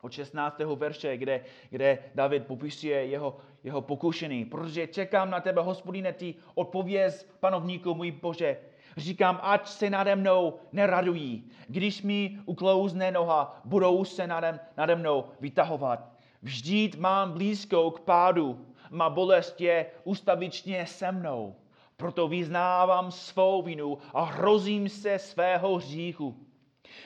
od 0.00 0.12
16. 0.12 0.58
verše, 0.58 1.16
kde, 1.16 1.44
kde 1.70 1.98
David 2.14 2.46
popisuje 2.46 3.06
jeho, 3.06 3.36
jeho 3.64 3.82
pokušení. 3.82 4.44
Protože 4.44 4.86
čekám 4.86 5.30
na 5.30 5.40
tebe, 5.40 5.62
hospodine, 5.62 6.12
ty 6.12 6.34
odpověz 6.54 7.28
panovníku 7.40 7.94
můj 7.94 8.10
Bože. 8.10 8.56
Říkám, 8.96 9.40
ať 9.42 9.68
se 9.68 9.90
nade 9.90 10.16
mnou 10.16 10.58
neradují. 10.72 11.50
Když 11.68 12.02
mi 12.02 12.38
uklouzne 12.46 13.10
noha, 13.10 13.60
budou 13.64 14.04
se 14.04 14.26
nade, 14.26 14.60
nade 14.76 14.96
mnou 14.96 15.24
vytahovat. 15.40 16.12
Vždyť 16.42 16.98
mám 16.98 17.32
blízko 17.32 17.90
k 17.90 18.00
pádu, 18.00 18.66
má 18.90 19.10
bolest 19.10 19.60
je 19.60 19.86
ustavičně 20.04 20.86
se 20.86 21.12
mnou. 21.12 21.56
Proto 22.02 22.28
vyznávám 22.28 23.10
svou 23.10 23.62
vinu 23.62 23.98
a 24.14 24.24
hrozím 24.24 24.88
se 24.88 25.18
svého 25.18 25.76
hříchu. 25.76 26.46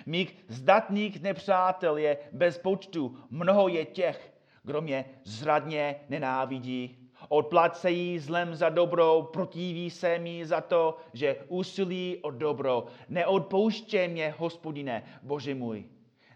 Mých 0.07 0.45
zdatných 0.49 1.23
nepřátel 1.23 1.97
je 1.97 2.19
bez 2.33 2.59
počtu, 2.59 3.19
mnoho 3.31 3.69
je 3.69 3.85
těch, 3.85 4.35
kdo 4.63 4.81
mě 4.81 5.05
zradně 5.25 6.01
nenávidí. 6.09 7.09
Odplacejí 7.29 8.19
zlem 8.19 8.55
za 8.55 8.69
dobro, 8.69 9.23
protiví 9.33 9.91
se 9.91 10.19
mi 10.19 10.47
za 10.47 10.61
to, 10.61 10.97
že 11.13 11.45
usilí 11.49 12.19
o 12.23 12.31
dobro. 12.31 12.87
Neodpouště 13.09 14.09
mě, 14.09 14.35
hospodine, 14.39 15.05
Bože 15.23 15.55
můj. 15.55 15.85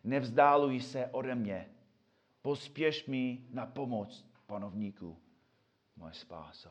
Nevzdáluj 0.05 0.81
se 0.81 1.07
ode 1.07 1.35
mě. 1.35 1.66
Pospěš 2.42 3.07
mi 3.07 3.38
na 3.51 3.66
pomoc, 3.66 4.27
panovníku, 4.46 5.18
moje 5.96 6.12
spáso. 6.12 6.70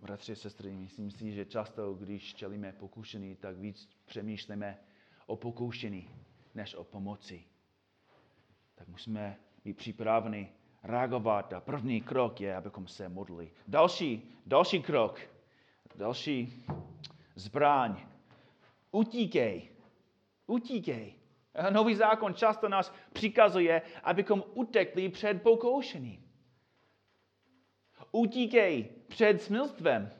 Bratři 0.00 0.36
sestry, 0.36 0.72
myslím 0.72 1.10
si, 1.10 1.32
že 1.32 1.44
často, 1.44 1.94
když 1.94 2.34
čelíme 2.34 2.72
pokušení, 2.72 3.36
tak 3.36 3.56
víc 3.56 3.88
přemýšlíme 4.06 4.78
o 5.26 5.36
pokoušení, 5.36 6.10
než 6.54 6.74
o 6.74 6.84
pomoci. 6.84 7.44
Tak 8.74 8.88
musíme 8.88 9.36
být 9.64 9.76
připraveni 9.76 10.52
reagovat 10.82 11.52
a 11.52 11.60
první 11.60 12.00
krok 12.00 12.40
je, 12.40 12.56
abychom 12.56 12.88
se 12.88 13.08
modlili. 13.08 13.50
Další, 13.68 14.36
další 14.46 14.82
krok, 14.82 15.20
další 15.94 16.64
zbraň. 17.34 18.06
Utíkej. 18.90 19.68
Utíkej. 20.46 21.14
Nový 21.70 21.94
zákon 21.94 22.34
často 22.34 22.68
nás 22.68 22.94
přikazuje, 23.12 23.82
abychom 24.02 24.44
utekli 24.54 25.08
před 25.08 25.42
pokoušením. 25.42 26.30
Utíkej 28.12 28.99
před 29.10 29.42
smilstvem. 29.42 30.10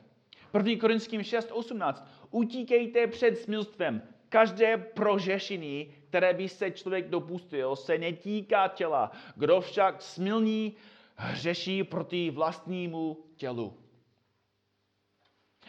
1. 0.53 0.81
Korinským 0.81 1.21
6.18. 1.21 2.03
Utíkejte 2.31 3.07
před 3.07 3.37
smilstvem. 3.37 4.01
Každé 4.29 4.77
prožešení, 4.77 5.93
které 6.09 6.33
by 6.33 6.49
se 6.49 6.71
člověk 6.71 7.09
dopustil, 7.09 7.75
se 7.75 7.97
netýká 7.97 8.67
těla. 8.67 9.11
Kdo 9.35 9.61
však 9.61 10.01
smilní, 10.01 10.75
hřeší 11.15 11.83
proti 11.83 12.31
vlastnímu 12.31 13.17
tělu. 13.35 13.73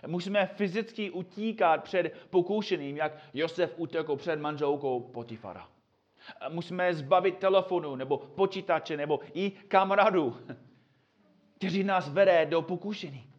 Musíme 0.07 0.47
fyzicky 0.47 1.11
utíkat 1.11 1.85
před 1.85 2.29
pokoušením, 2.31 2.97
jak 2.97 3.13
Josef 3.35 3.75
utekl 3.77 4.17
před 4.17 4.37
manželkou 4.37 5.01
Potifara. 5.01 5.69
Musíme 6.49 6.95
zbavit 6.95 7.39
telefonu, 7.39 7.97
nebo 7.97 8.19
počítače, 8.19 8.97
nebo 8.97 9.21
i 9.35 9.51
kamarádu, 9.51 10.37
kteří 11.63 11.85
nás 11.85 12.09
vede 12.09 12.47
do 12.47 12.63
pokušení. 12.63 13.33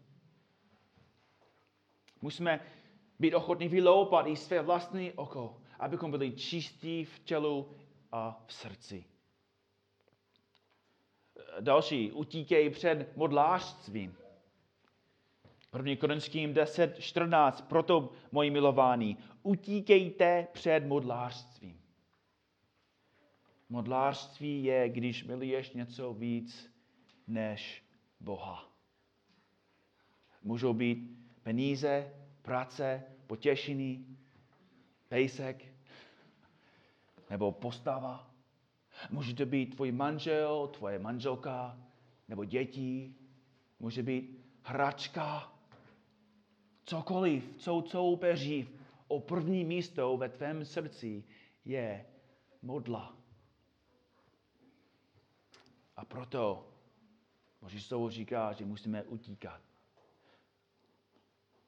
Musíme 2.22 2.60
být 3.20 3.34
ochotní 3.34 3.68
vyloupat 3.68 4.28
i 4.28 4.36
své 4.36 4.62
vlastní 4.62 5.12
oko, 5.12 5.62
abychom 5.80 6.12
byli 6.12 6.32
čistí 6.32 7.06
v 7.06 7.20
tělu 7.20 7.70
a 8.12 8.44
v 8.48 8.54
srdci. 8.54 9.06
další, 11.60 12.12
utíkej 12.12 12.70
před 12.70 13.18
modlářstvím. 13.18 14.16
1. 15.78 15.96
Korinským 15.96 16.54
10, 16.54 17.00
14, 17.00 17.62
proto, 17.62 18.12
moji 18.32 18.50
milování, 18.50 19.18
utíkejte 19.42 20.48
před 20.52 20.86
modlářstvím. 20.86 21.82
Modlářství 23.70 24.64
je, 24.64 24.90
když 24.90 25.24
miluješ 25.24 25.72
něco 25.72 26.14
víc 26.14 26.74
než 27.28 27.83
Boha. 28.24 28.70
Můžou 30.44 30.74
být 30.74 30.98
peníze, 31.44 32.14
práce, 32.42 33.04
potěšení, 33.28 34.18
pejsek 35.08 35.66
nebo 37.30 37.52
postava. 37.52 38.32
Může 39.10 39.36
to 39.36 39.46
být 39.46 39.76
tvůj 39.76 39.92
manžel, 39.92 40.68
tvoje 40.68 41.00
manželka, 41.00 41.78
nebo 42.28 42.46
děti. 42.46 43.16
Může 43.80 44.04
být 44.04 44.40
hračka. 44.64 45.54
Cokoliv, 46.86 47.58
co 47.58 47.84
soupeří 47.88 48.70
o 49.08 49.20
první 49.20 49.66
místo 49.66 50.18
ve 50.18 50.30
tvém 50.30 50.66
srdci 50.66 51.24
je 51.66 52.06
modla. 52.62 53.18
A 55.96 56.06
proto 56.06 56.73
Boží 57.64 57.82
slovo 57.82 58.10
říká, 58.10 58.54
že 58.54 58.66
musíme 58.66 59.04
utíkat. 59.04 59.62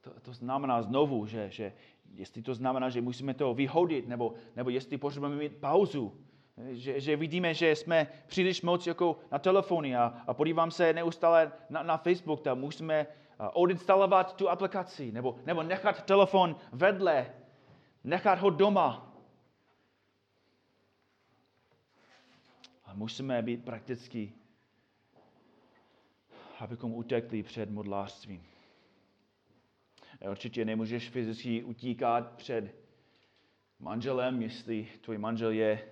To, 0.01 0.19
to 0.19 0.34
znamená 0.34 0.81
znovu, 0.81 1.25
že, 1.25 1.49
že 1.49 1.73
jestli 2.13 2.41
to 2.41 2.53
znamená, 2.53 2.89
že 2.89 3.01
musíme 3.01 3.34
to 3.34 3.53
vyhodit, 3.53 4.08
nebo, 4.08 4.34
nebo 4.55 4.69
jestli 4.69 4.97
potřebujeme 4.97 5.36
mít 5.36 5.55
pauzu, 5.58 6.17
že, 6.71 6.99
že 6.99 7.15
vidíme, 7.15 7.53
že 7.53 7.75
jsme 7.75 8.08
příliš 8.27 8.62
moc 8.62 8.88
jako 8.88 9.19
na 9.31 9.39
telefony 9.39 9.95
a, 9.95 10.23
a 10.27 10.34
podívám 10.34 10.71
se 10.71 10.93
neustále 10.93 11.51
na, 11.69 11.84
na 11.84 11.97
Facebook, 11.97 12.41
tam 12.41 12.60
musíme 12.60 13.08
odinstalovat 13.53 14.36
tu 14.36 14.49
aplikaci, 14.49 15.12
nebo, 15.12 15.36
nebo 15.45 15.63
nechat 15.63 16.05
telefon 16.05 16.55
vedle, 16.71 17.34
nechat 18.03 18.39
ho 18.39 18.49
doma. 18.49 19.15
A 22.86 22.93
musíme 22.93 23.41
být 23.41 23.65
prakticky, 23.65 24.34
abychom 26.59 26.93
utekli 26.93 27.43
před 27.43 27.69
modlářstvím. 27.69 28.43
Určitě 30.29 30.65
nemůžeš 30.65 31.09
fyzicky 31.09 31.63
utíkat 31.63 32.31
před 32.35 32.75
manželem, 33.79 34.41
jestli 34.41 34.87
tvůj 35.01 35.17
manžel 35.17 35.51
je 35.51 35.91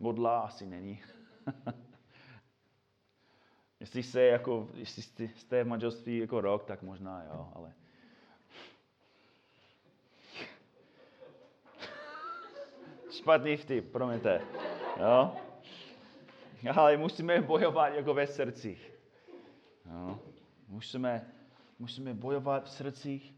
modla, 0.00 0.40
asi 0.40 0.66
není. 0.66 1.02
jestli 3.80 4.02
jste, 4.02 4.22
jako, 4.22 4.68
jestli 4.74 5.02
jste 5.28 5.64
v 5.64 5.66
manželství 5.66 6.18
jako 6.18 6.40
rok, 6.40 6.64
tak 6.64 6.82
možná 6.82 7.24
jo, 7.24 7.52
ale... 7.54 7.72
Špatný 13.10 13.56
vtip, 13.56 13.92
promiňte. 13.92 14.40
Jo? 15.00 15.36
Ale 16.76 16.96
musíme 16.96 17.40
bojovat 17.40 17.88
jako 17.88 18.14
ve 18.14 18.26
srdcích. 18.26 18.97
Jo? 19.90 20.20
Musíme 20.68 21.26
musíme 21.78 22.14
bojovat 22.14 22.64
v 22.64 22.70
srdcích. 22.70 23.34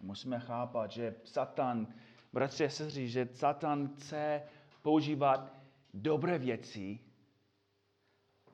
Musíme 0.00 0.40
chápat, 0.40 0.90
že 0.90 1.14
Satan, 1.24 1.86
bratři 2.32 2.64
a 2.64 2.68
sestry, 2.68 3.08
že 3.08 3.28
Satan 3.34 3.88
chce 3.88 4.42
používat 4.82 5.54
dobré 5.94 6.38
věci, 6.38 6.98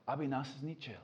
aby 0.07 0.29
nás 0.29 0.49
zničil. 0.49 1.01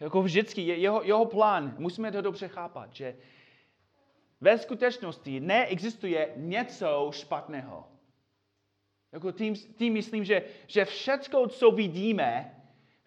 Jako 0.00 0.22
vždycky, 0.22 0.62
jeho, 0.62 1.02
jeho 1.02 1.26
plán, 1.26 1.74
musíme 1.78 2.12
to 2.12 2.22
dobře 2.22 2.48
chápat, 2.48 2.94
že 2.94 3.16
ve 4.40 4.58
skutečnosti 4.58 5.40
neexistuje 5.40 6.32
něco 6.36 7.10
špatného. 7.14 7.88
Jako 9.12 9.32
tím, 9.32 9.54
tím 9.54 9.92
myslím, 9.92 10.24
že, 10.24 10.42
že 10.66 10.84
všecko, 10.84 11.48
co 11.48 11.70
vidíme, 11.70 12.57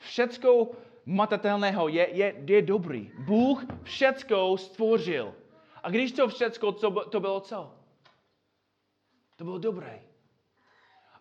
všecko, 0.02 0.72
matatelného 1.06 1.88
je, 1.88 2.10
je, 2.12 2.28
je 2.46 2.62
dobrý. 2.62 3.12
Bůh 3.26 3.66
všecko 3.84 4.58
stvořil. 4.58 5.34
A 5.84 5.90
když 5.90 6.12
to 6.12 6.28
všecko, 6.28 6.72
to, 6.72 7.10
to 7.10 7.20
bylo 7.20 7.40
co? 7.40 7.76
To 9.36 9.44
bylo 9.44 9.58
dobré. 9.58 10.02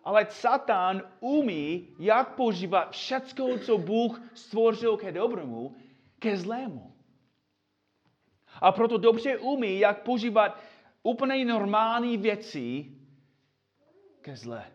Ale 0.03 0.25
Satan 0.29 1.01
umí, 1.19 1.87
jak 1.99 2.35
používat 2.35 2.91
všecko, 2.91 3.57
co 3.59 3.77
Bůh 3.77 4.21
stvořil 4.33 4.97
ke 4.97 5.11
dobrému, 5.11 5.75
ke 6.19 6.37
zlému. 6.37 6.93
A 8.61 8.71
proto 8.71 8.97
dobře 8.97 9.37
umí, 9.37 9.79
jak 9.79 10.03
používat 10.03 10.59
úplně 11.03 11.45
normální 11.45 12.17
věci 12.17 12.85
ke 14.21 14.35
zlé. 14.35 14.71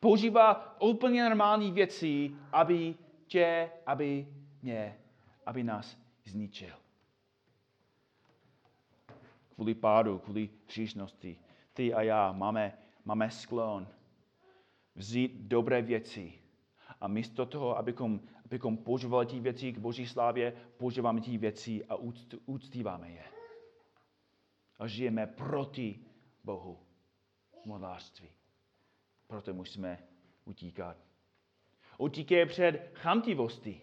Používá 0.00 0.76
úplně 0.80 1.24
normální 1.24 1.72
věci, 1.72 2.30
aby 2.52 2.94
tě, 3.28 3.70
aby 3.86 4.28
mě, 4.62 4.98
aby 5.46 5.64
nás 5.64 5.98
zničil. 6.24 6.74
Kvůli 9.54 9.74
pádu, 9.74 10.18
kvůli 10.18 10.48
příšnosti. 10.66 11.38
Ty 11.72 11.94
a 11.94 12.02
já 12.02 12.32
máme, 12.32 12.78
máme 13.04 13.30
sklon 13.30 13.88
vzít 14.94 15.32
dobré 15.34 15.82
věci 15.82 16.32
a 17.00 17.08
místo 17.08 17.46
toho, 17.46 17.78
abychom, 17.78 18.20
abychom 18.44 18.76
používali 18.76 19.26
ty 19.26 19.40
věci 19.40 19.72
k 19.72 19.78
boží 19.78 20.06
slávě, 20.06 20.52
používáme 20.76 21.20
ty 21.20 21.38
věci 21.38 21.84
a 21.84 21.94
úctíváme 22.46 23.10
je. 23.10 23.24
A 24.78 24.86
žijeme 24.86 25.26
proti 25.26 26.04
Bohu 26.44 26.78
v 27.62 27.66
modlářství. 27.66 28.28
Proto 29.26 29.54
musíme 29.54 29.98
utíkat. 30.44 31.07
Utíkej 31.98 32.46
před 32.46 32.90
chamtivostí. 32.94 33.80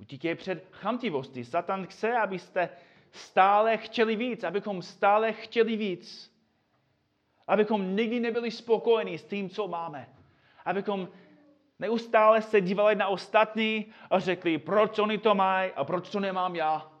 Utíkej 0.00 0.34
před 0.34 0.66
chamtivostí. 0.72 1.44
Satan 1.44 1.86
chce, 1.86 2.12
abyste 2.12 2.68
stále 3.10 3.76
chtěli 3.76 4.16
víc, 4.16 4.44
abychom 4.44 4.82
stále 4.82 5.32
chtěli 5.32 5.76
víc. 5.76 6.34
Abychom 7.46 7.96
nikdy 7.96 8.20
nebyli 8.20 8.50
spokojeni 8.50 9.18
s 9.18 9.24
tím, 9.24 9.50
co 9.50 9.68
máme. 9.68 10.08
Abychom 10.64 11.08
neustále 11.78 12.42
se 12.42 12.60
dívali 12.60 12.94
na 12.94 13.08
ostatní 13.08 13.86
a 14.10 14.18
řekli, 14.18 14.58
proč 14.58 14.98
oni 14.98 15.18
to 15.18 15.34
mají 15.34 15.70
a 15.72 15.84
proč 15.84 16.10
to 16.10 16.20
nemám 16.20 16.56
já. 16.56 16.92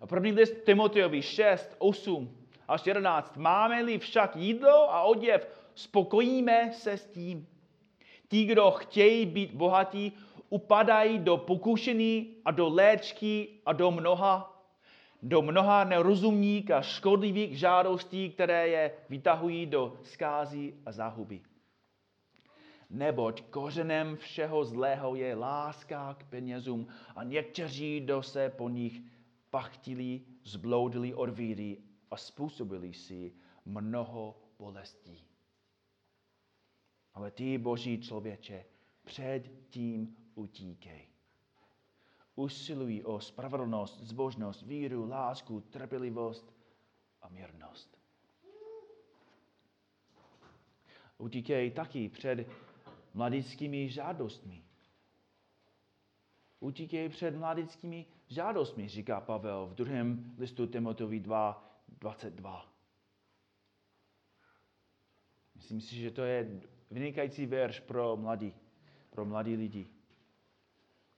A 0.00 0.06
první 0.06 0.32
list 0.32 0.64
Timoteovi 0.64 1.22
6, 1.22 1.76
8 1.78 2.46
až 2.68 2.86
11. 2.86 3.36
Máme-li 3.36 3.98
však 3.98 4.36
jídlo 4.36 4.94
a 4.94 5.02
oděv, 5.02 5.48
spokojíme 5.74 6.72
se 6.72 6.92
s 6.96 7.06
tím. 7.06 7.46
Ti, 8.28 8.44
kdo 8.44 8.70
chtějí 8.70 9.26
být 9.26 9.54
bohatí, 9.54 10.12
upadají 10.48 11.18
do 11.18 11.36
pokušení 11.36 12.36
a 12.44 12.50
do 12.50 12.68
léčky 12.68 13.48
a 13.66 13.72
do 13.72 13.90
mnoha, 13.90 14.64
do 15.22 15.42
mnoha 15.42 15.84
nerozumník 15.84 16.70
a 16.70 16.82
škodlivých 16.82 17.58
žádostí, 17.58 18.30
které 18.30 18.68
je 18.68 18.92
vytahují 19.08 19.66
do 19.66 19.98
skází 20.02 20.74
a 20.86 20.92
záhuby. 20.92 21.40
Neboť 22.90 23.40
kořenem 23.40 24.16
všeho 24.16 24.64
zlého 24.64 25.14
je 25.14 25.34
láska 25.34 26.14
k 26.14 26.24
penězům 26.24 26.86
a 27.16 27.24
někteří, 27.24 28.00
kdo 28.00 28.22
se 28.22 28.50
po 28.50 28.68
nich 28.68 29.00
pachtili, 29.50 30.20
zbloudili 30.44 31.14
od 31.14 31.30
víry 31.30 31.78
a 32.10 32.16
způsobili 32.16 32.92
si 32.94 33.32
mnoho 33.64 34.38
bolestí. 34.58 35.25
Ale 37.16 37.30
ty, 37.30 37.58
boží 37.58 38.00
člověče, 38.00 38.64
před 39.04 39.42
tím 39.70 40.16
utíkej. 40.34 41.08
Usiluj 42.34 43.02
o 43.04 43.20
spravedlnost, 43.20 44.00
zbožnost, 44.00 44.62
víru, 44.62 45.08
lásku, 45.08 45.60
trpělivost 45.60 46.54
a 47.22 47.28
mírnost. 47.28 47.98
Utíkej 51.18 51.70
taky 51.70 52.08
před 52.08 52.48
mladickými 53.14 53.88
žádostmi. 53.88 54.64
Utíkej 56.60 57.08
před 57.08 57.36
mladickými 57.36 58.06
žádostmi, 58.28 58.88
říká 58.88 59.20
Pavel 59.20 59.66
v 59.66 59.74
druhém 59.74 60.34
listu 60.38 60.66
Timotovi 60.66 61.20
2, 61.20 61.80
22. 61.88 62.72
Myslím 65.54 65.80
si, 65.80 65.96
že 65.96 66.10
to 66.10 66.22
je 66.22 66.60
vynikající 66.90 67.46
verš 67.46 67.80
pro 67.80 68.16
mladí, 68.16 68.54
pro 69.10 69.24
mladí 69.24 69.56
lidi 69.56 69.86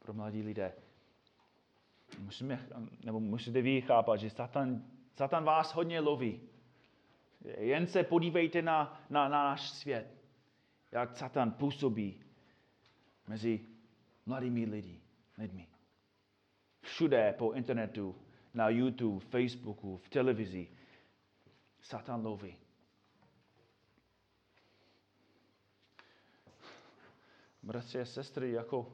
pro 0.08 0.14
mladí 0.14 0.42
lidé. 0.42 0.72
Musíme, 2.18 2.68
nebo 3.04 3.20
musíte 3.20 3.62
vy 3.62 3.80
chápat, 3.80 4.16
že 4.16 4.30
Satan, 4.30 4.84
Satan 5.16 5.44
vás 5.44 5.74
hodně 5.74 6.00
loví. 6.00 6.40
Jen 7.58 7.86
se 7.86 8.04
podívejte 8.04 8.62
na, 8.62 9.04
na, 9.10 9.28
náš 9.28 9.70
svět, 9.70 10.14
jak 10.92 11.16
Satan 11.16 11.50
působí 11.50 12.24
mezi 13.26 13.66
mladými 14.26 14.64
lidi, 14.64 15.00
lidmi. 15.38 15.68
Všude 16.80 17.34
po 17.38 17.52
internetu, 17.52 18.16
na 18.54 18.68
YouTube, 18.68 19.26
Facebooku, 19.26 19.96
v 19.96 20.08
televizi. 20.08 20.68
Satan 21.80 22.26
loví. 22.26 22.56
Bratři 27.68 28.00
a 28.00 28.04
sestry, 28.04 28.52
jako 28.52 28.92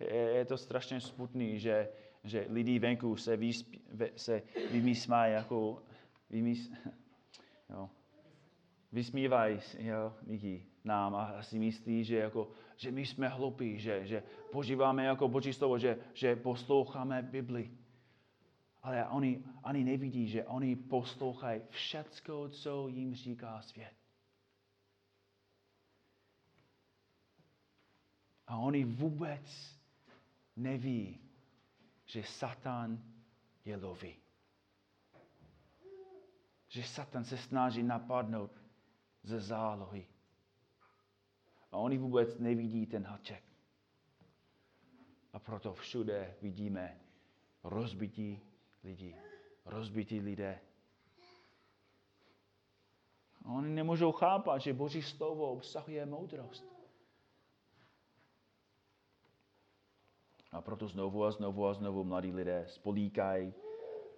je, 0.00 0.16
je 0.16 0.44
to 0.44 0.56
strašně 0.56 1.00
smutný, 1.00 1.60
že, 1.60 1.88
že 2.24 2.46
lidi 2.48 2.78
venku 2.78 3.16
se, 3.16 3.38
se 4.16 4.42
vymýsmají 4.70 5.32
jako 5.32 5.82
vymys, 6.30 6.72
jo, 7.70 7.90
vysmívají 8.92 9.60
jo, 9.78 10.14
lidi 10.26 10.66
nám 10.84 11.14
a 11.14 11.42
si 11.42 11.58
myslí, 11.58 12.04
že, 12.04 12.16
jako, 12.16 12.50
že 12.76 12.90
my 12.90 13.06
jsme 13.06 13.28
hloupí, 13.28 13.78
že, 13.78 14.06
že 14.06 14.22
požíváme 14.52 15.04
jako 15.04 15.28
Boží 15.28 15.52
slovo, 15.52 15.78
že, 15.78 15.98
že 16.14 16.36
posloucháme 16.36 17.22
Bibli. 17.22 17.70
Ale 18.82 19.08
oni 19.08 19.44
ani 19.64 19.84
nevidí, 19.84 20.28
že 20.28 20.44
oni 20.44 20.76
poslouchají 20.76 21.60
všecko, 21.70 22.48
co 22.48 22.88
jim 22.88 23.14
říká 23.14 23.62
svět. 23.62 24.03
Oni 28.64 28.84
vůbec 28.84 29.76
neví, 30.56 31.20
že 32.06 32.22
Satan 32.22 33.02
je 33.64 33.76
loví. 33.76 34.16
Že 36.68 36.82
Satan 36.82 37.24
se 37.24 37.36
snaží 37.36 37.82
napadnout 37.82 38.62
ze 39.22 39.40
zálohy. 39.40 40.06
A 41.72 41.76
oni 41.76 41.98
vůbec 41.98 42.38
nevidí 42.38 42.86
ten 42.86 43.04
haček. 43.04 43.44
A 45.32 45.38
proto 45.38 45.74
všude 45.74 46.36
vidíme 46.42 47.00
rozbití 47.64 48.40
lidi, 48.84 49.16
rozbití 49.64 50.20
lidé. 50.20 50.60
A 53.44 53.48
oni 53.48 53.74
nemůžou 53.74 54.12
chápat, 54.12 54.58
že 54.58 54.72
Boží 54.72 55.02
slovo 55.02 55.50
obsahuje 55.50 56.06
moudrost. 56.06 56.73
A 60.54 60.60
proto 60.62 60.88
znovu 60.88 61.24
a 61.24 61.30
znovu 61.30 61.66
a 61.66 61.74
znovu 61.74 62.04
mladí 62.04 62.32
lidé 62.32 62.64
spolíkají 62.68 63.54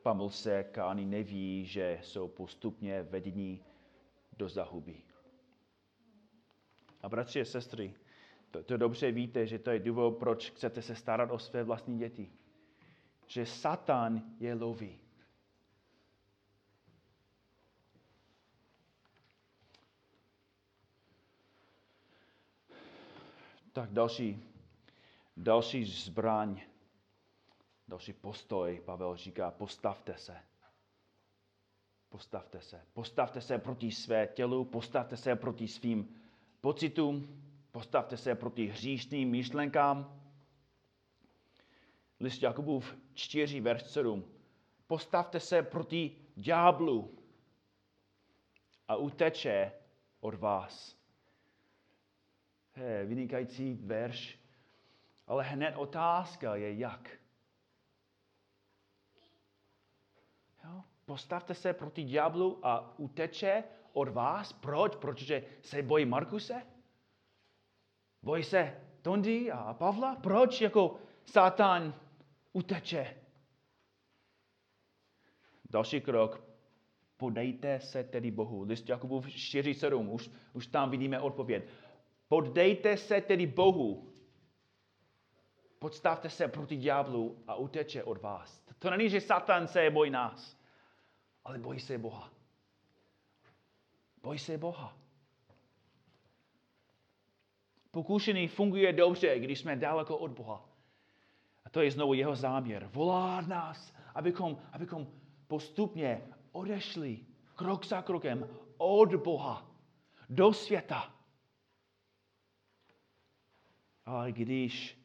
pamlsek 0.02 0.78
a 0.78 0.90
ani 0.90 1.04
neví, 1.04 1.64
že 1.64 1.98
jsou 2.02 2.28
postupně 2.28 3.02
vedení 3.02 3.60
do 4.36 4.48
zahuby. 4.48 4.96
A 7.02 7.08
bratři 7.08 7.40
a 7.40 7.44
sestry, 7.44 7.94
to, 8.50 8.62
to 8.62 8.76
dobře 8.76 9.10
víte, 9.12 9.46
že 9.46 9.58
to 9.58 9.70
je 9.70 9.78
důvod, 9.78 10.10
proč 10.18 10.50
chcete 10.50 10.82
se 10.82 10.94
starat 10.94 11.30
o 11.30 11.38
své 11.38 11.64
vlastní 11.64 11.98
děti. 11.98 12.32
Že 13.26 13.46
Satan 13.46 14.22
je 14.40 14.54
loví. 14.54 14.98
Tak 23.72 23.90
další, 23.92 24.42
další 25.36 25.84
zbraň, 25.84 26.60
další 27.88 28.12
postoj, 28.12 28.82
Pavel 28.84 29.16
říká, 29.16 29.50
postavte 29.50 30.16
se. 30.18 30.36
Postavte 32.08 32.60
se. 32.60 32.82
Postavte 32.92 33.40
se 33.40 33.58
proti 33.58 33.90
své 33.90 34.26
tělu, 34.26 34.64
postavte 34.64 35.16
se 35.16 35.36
proti 35.36 35.68
svým 35.68 36.20
pocitům, 36.60 37.42
postavte 37.72 38.16
se 38.16 38.34
proti 38.34 38.66
hříšným 38.66 39.30
myšlenkám. 39.30 40.22
List 42.20 42.42
Jakubův 42.42 42.96
4, 43.14 43.60
verš 43.60 43.82
7. 43.82 44.24
Postavte 44.86 45.40
se 45.40 45.62
proti 45.62 46.16
ďáblu 46.34 47.18
a 48.88 48.96
uteče 48.96 49.72
od 50.20 50.34
vás. 50.34 50.96
Je 52.76 53.04
vynikající 53.04 53.74
verš, 53.74 54.38
ale 55.26 55.44
hned 55.44 55.76
otázka 55.76 56.56
je 56.56 56.78
jak. 56.78 57.10
Jo? 60.64 60.82
Postavte 61.04 61.54
se 61.54 61.72
proti 61.72 62.04
ďáblu 62.04 62.66
a 62.66 62.98
uteče 62.98 63.64
od 63.92 64.08
vás. 64.08 64.52
Proč? 64.52 64.96
Protože 64.96 65.44
se 65.62 65.82
bojí 65.82 66.04
Markuse? 66.04 66.66
Bojí 68.22 68.44
se 68.44 68.80
Tondy 69.02 69.52
a 69.52 69.74
Pavla? 69.74 70.14
Proč 70.16 70.60
jako 70.60 70.98
Satan 71.24 71.94
uteče? 72.52 73.16
Další 75.70 76.00
krok. 76.00 76.44
Podejte 77.16 77.80
se 77.80 78.04
tedy 78.04 78.30
Bohu. 78.30 78.62
List 78.62 78.88
Jakubův 78.88 79.26
4.7. 79.26 80.12
Už, 80.12 80.30
už 80.52 80.66
tam 80.66 80.90
vidíme 80.90 81.20
odpověď. 81.20 81.64
Podejte 82.28 82.96
se 82.96 83.20
tedy 83.20 83.46
Bohu. 83.46 84.15
Podstavte 85.78 86.30
se 86.30 86.48
proti 86.48 86.76
ďáblu 86.76 87.42
a 87.46 87.54
uteče 87.54 88.04
od 88.04 88.22
vás. 88.22 88.60
To 88.78 88.90
není, 88.90 89.10
že 89.10 89.20
Satan 89.20 89.68
se 89.68 89.90
bojí 89.90 90.10
nás, 90.10 90.56
ale 91.44 91.58
bojí 91.58 91.80
se 91.80 91.98
Boha. 91.98 92.30
Boj 94.22 94.38
se 94.38 94.58
Boha. 94.58 94.96
Pokušení 97.90 98.48
funguje 98.48 98.92
dobře, 98.92 99.38
když 99.38 99.58
jsme 99.58 99.76
daleko 99.76 100.18
od 100.18 100.30
Boha. 100.30 100.68
A 101.64 101.70
to 101.70 101.80
je 101.80 101.90
znovu 101.90 102.14
jeho 102.14 102.36
záměr. 102.36 102.88
Volá 102.92 103.40
nás, 103.40 103.94
abychom, 104.14 104.58
abychom 104.72 105.06
postupně 105.46 106.22
odešli 106.52 107.26
krok 107.54 107.86
za 107.86 108.02
krokem 108.02 108.48
od 108.76 109.14
Boha 109.14 109.70
do 110.28 110.52
světa. 110.52 111.14
Ale 114.04 114.32
když 114.32 114.95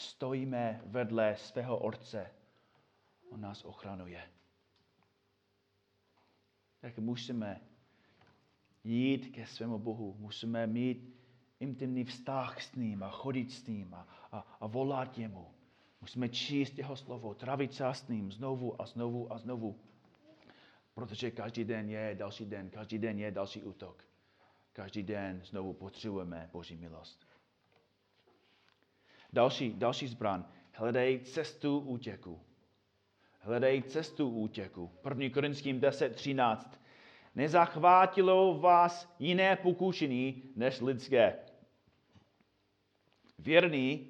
stojíme 0.00 0.80
vedle 0.84 1.36
svého 1.36 1.78
Otce, 1.78 2.30
on 3.30 3.40
nás 3.40 3.64
ochranuje. 3.64 4.22
Tak 6.80 6.98
musíme 6.98 7.60
jít 8.84 9.34
ke 9.34 9.46
svému 9.46 9.78
Bohu. 9.78 10.16
Musíme 10.18 10.66
mít 10.66 11.14
intimní 11.60 12.04
vztah 12.04 12.62
s 12.62 12.74
ním 12.74 13.02
a 13.02 13.10
chodit 13.10 13.52
s 13.52 13.66
ním 13.66 13.94
a, 13.94 14.08
a, 14.32 14.38
a 14.60 14.66
volat 14.66 15.18
jemu. 15.18 15.54
Musíme 16.00 16.28
číst 16.28 16.78
jeho 16.78 16.96
slovo, 16.96 17.34
travit 17.34 17.74
čas 17.74 17.98
s 17.98 18.08
ním 18.08 18.32
znovu 18.32 18.82
a 18.82 18.86
znovu 18.86 19.32
a 19.32 19.38
znovu. 19.38 19.80
Protože 20.94 21.30
každý 21.30 21.64
den 21.64 21.90
je 21.90 22.14
další 22.18 22.44
den, 22.44 22.70
každý 22.70 22.98
den 22.98 23.18
je 23.18 23.30
další 23.30 23.62
útok. 23.62 24.04
Každý 24.72 25.02
den 25.02 25.40
znovu 25.44 25.72
potřebujeme 25.72 26.50
Boží 26.52 26.76
milost. 26.76 27.29
Další, 29.32 29.72
další 29.72 30.06
zbran. 30.06 30.44
Hledej 30.72 31.20
cestu 31.20 31.78
útěku. 31.78 32.40
Hledej 33.40 33.82
cestu 33.82 34.28
útěku. 34.28 34.90
1. 35.08 35.30
Korinským 35.34 35.80
10, 35.80 36.14
13 36.14 36.80
nezachvátilo 37.34 38.58
vás 38.58 39.14
jiné 39.18 39.56
pokušení 39.56 40.42
než 40.56 40.80
lidské. 40.80 41.38
Věrný 43.38 44.08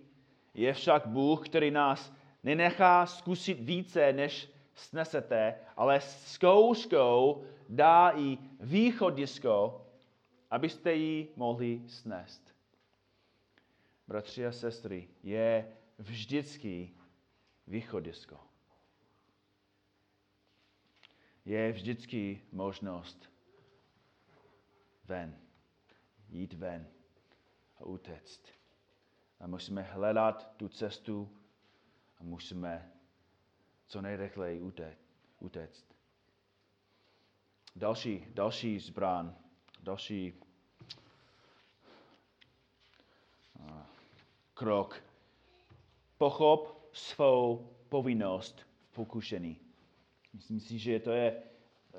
je 0.55 0.73
však 0.73 1.07
Bůh, 1.07 1.49
který 1.49 1.71
nás 1.71 2.13
nenechá 2.43 3.07
zkusit 3.07 3.61
více, 3.61 4.13
než 4.13 4.51
snesete, 4.75 5.55
ale 5.77 6.01
zkouškou 6.01 7.45
dá 7.69 8.13
i 8.17 8.39
východisko, 8.61 9.87
abyste 10.51 10.95
ji 10.95 11.29
mohli 11.37 11.83
snést. 11.87 12.50
Bratři 14.11 14.47
a 14.47 14.53
sestry, 14.53 15.09
je 15.23 15.77
vždycky 15.99 16.91
východisko 17.67 18.51
je 21.45 21.73
vždycky 21.73 22.43
možnost 22.53 23.31
ven, 25.05 25.41
jít 26.29 26.53
ven 26.53 26.89
a 27.77 27.85
utéct. 27.85 28.43
A 29.41 29.47
musíme 29.47 29.83
hledat 29.83 30.57
tu 30.57 30.69
cestu 30.69 31.41
a 32.19 32.23
musíme 32.23 32.93
co 33.87 34.01
nejrychleji 34.01 34.61
utéct. 35.41 35.87
Další, 37.77 38.27
další 38.35 38.79
zbrán, 38.79 39.37
další 39.83 40.35
krok. 44.61 45.03
Pochop 46.19 46.89
svou 46.93 47.71
povinnost 47.89 48.67
v 48.91 48.95
pokušení. 48.95 49.57
Myslím 50.33 50.61
si, 50.61 50.79
že 50.79 51.01
to 51.01 51.11
je 51.11 51.43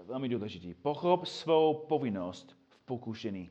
velmi 0.03 0.29
důležité. 0.29 0.81
Pochop 0.81 1.25
svou 1.25 1.73
povinnost 1.73 2.57
v 2.69 2.79
pokušení. 2.79 3.49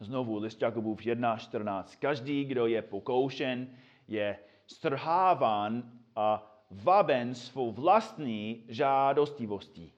Znovu 0.00 0.38
list 0.38 0.62
Jakubův 0.62 1.00
1.14. 1.00 1.98
Každý, 1.98 2.44
kdo 2.44 2.66
je 2.66 2.82
pokoušen, 2.82 3.76
je 4.08 4.38
strháván 4.66 5.92
a 6.16 6.58
vaben 6.70 7.34
svou 7.34 7.72
vlastní 7.72 8.64
žádostivostí. 8.68 9.92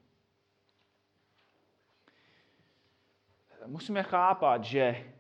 Musíme 3.66 4.02
chápat, 4.02 4.64
že 4.64 5.15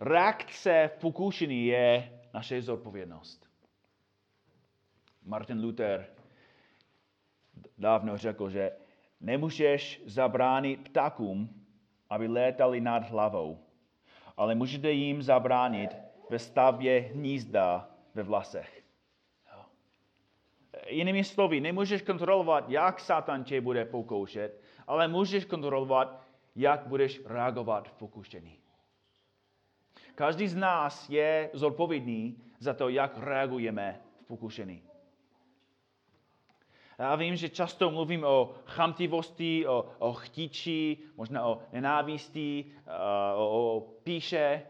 reakce 0.00 0.90
pokušení 1.00 1.66
je 1.66 2.20
naše 2.34 2.62
zodpovědnost. 2.62 3.46
Martin 5.24 5.64
Luther 5.64 6.06
dávno 7.78 8.16
řekl, 8.16 8.50
že 8.50 8.72
nemůžeš 9.20 10.02
zabránit 10.06 10.88
ptakům, 10.88 11.64
aby 12.10 12.28
létali 12.28 12.80
nad 12.80 13.02
hlavou, 13.02 13.58
ale 14.36 14.54
můžete 14.54 14.90
jim 14.90 15.22
zabránit 15.22 15.96
ve 16.30 16.38
stavbě 16.38 17.00
hnízda 17.00 17.90
ve 18.14 18.22
vlasech. 18.22 18.82
Jinými 20.88 21.24
slovy, 21.24 21.60
nemůžeš 21.60 22.02
kontrolovat, 22.02 22.70
jak 22.70 23.00
Satan 23.00 23.44
tě 23.44 23.60
bude 23.60 23.84
pokoušet, 23.84 24.60
ale 24.86 25.08
můžeš 25.08 25.44
kontrolovat, 25.44 26.22
jak 26.56 26.86
budeš 26.86 27.20
reagovat 27.26 27.88
v 27.88 27.92
pokušení. 27.92 28.58
Každý 30.16 30.48
z 30.48 30.56
nás 30.56 31.10
je 31.10 31.50
zodpovědný 31.52 32.42
za 32.58 32.74
to, 32.74 32.88
jak 32.88 33.18
reagujeme 33.18 34.00
v 34.20 34.26
pokušení. 34.26 34.82
Já 36.98 37.16
vím, 37.16 37.36
že 37.36 37.48
často 37.48 37.90
mluvím 37.90 38.24
o 38.24 38.54
chamtivosti, 38.64 39.66
o, 39.66 39.92
o 39.98 40.12
chtíči, 40.12 40.98
možná 41.16 41.46
o 41.46 41.62
nenávisti, 41.72 42.72
o, 43.36 43.76
o 43.76 43.80
píše, 43.80 44.62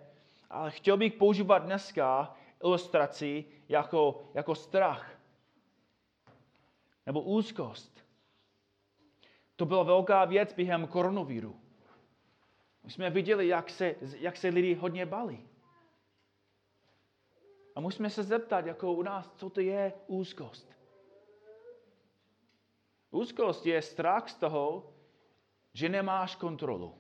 ale 0.51 0.71
chtěl 0.71 0.97
bych 0.97 1.13
používat 1.13 1.59
dneska 1.59 2.37
ilustraci 2.63 3.45
jako, 3.69 4.23
jako 4.35 4.55
strach 4.55 5.19
nebo 7.07 7.21
úzkost. 7.21 8.05
To 9.57 9.67
byla 9.67 9.83
velká 9.83 10.25
věc 10.25 10.53
během 10.53 10.87
koronaviru. 10.87 11.66
My 12.87 12.93
jsme 12.93 13.11
viděli, 13.11 13.49
jak 13.49 13.71
se, 13.71 13.95
jak 14.19 14.37
se 14.37 14.49
lidi 14.49 14.75
hodně 14.75 15.07
bali. 15.07 15.39
A 17.75 17.81
musíme 17.81 18.11
se 18.11 18.23
zeptat, 18.23 18.67
jako 18.67 18.93
u 18.93 19.03
nás, 19.03 19.33
co 19.37 19.51
to 19.51 19.61
je 19.61 19.93
úzkost. 20.07 20.73
Úzkost 23.11 23.67
je 23.67 23.83
strach 23.83 24.29
z 24.31 24.35
toho, 24.35 24.93
že 25.75 25.89
nemáš 25.89 26.37
kontrolu. 26.37 26.95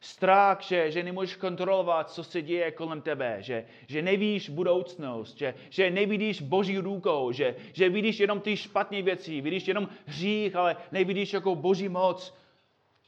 Strach, 0.00 0.62
že, 0.62 0.90
že 0.90 1.02
nemůžeš 1.02 1.36
kontrolovat, 1.36 2.10
co 2.10 2.24
se 2.24 2.42
děje 2.42 2.70
kolem 2.70 3.02
tebe, 3.02 3.36
že, 3.40 3.66
že 3.86 4.02
nevíš 4.02 4.50
budoucnost, 4.50 5.36
že, 5.36 5.54
že 5.70 5.90
nevidíš 5.90 6.42
Boží 6.42 6.78
rukou, 6.78 7.32
že, 7.32 7.56
že 7.72 7.88
vidíš 7.88 8.20
jenom 8.20 8.40
ty 8.40 8.56
špatné 8.56 9.02
věci, 9.02 9.40
vidíš 9.40 9.68
jenom 9.68 9.88
hřích, 10.06 10.56
ale 10.56 10.76
nevidíš 10.92 11.32
jako 11.32 11.54
Boží 11.54 11.88
moc, 11.88 12.34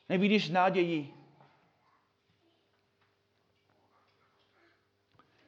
nevidíš 0.08 0.48
naději. 0.48 1.14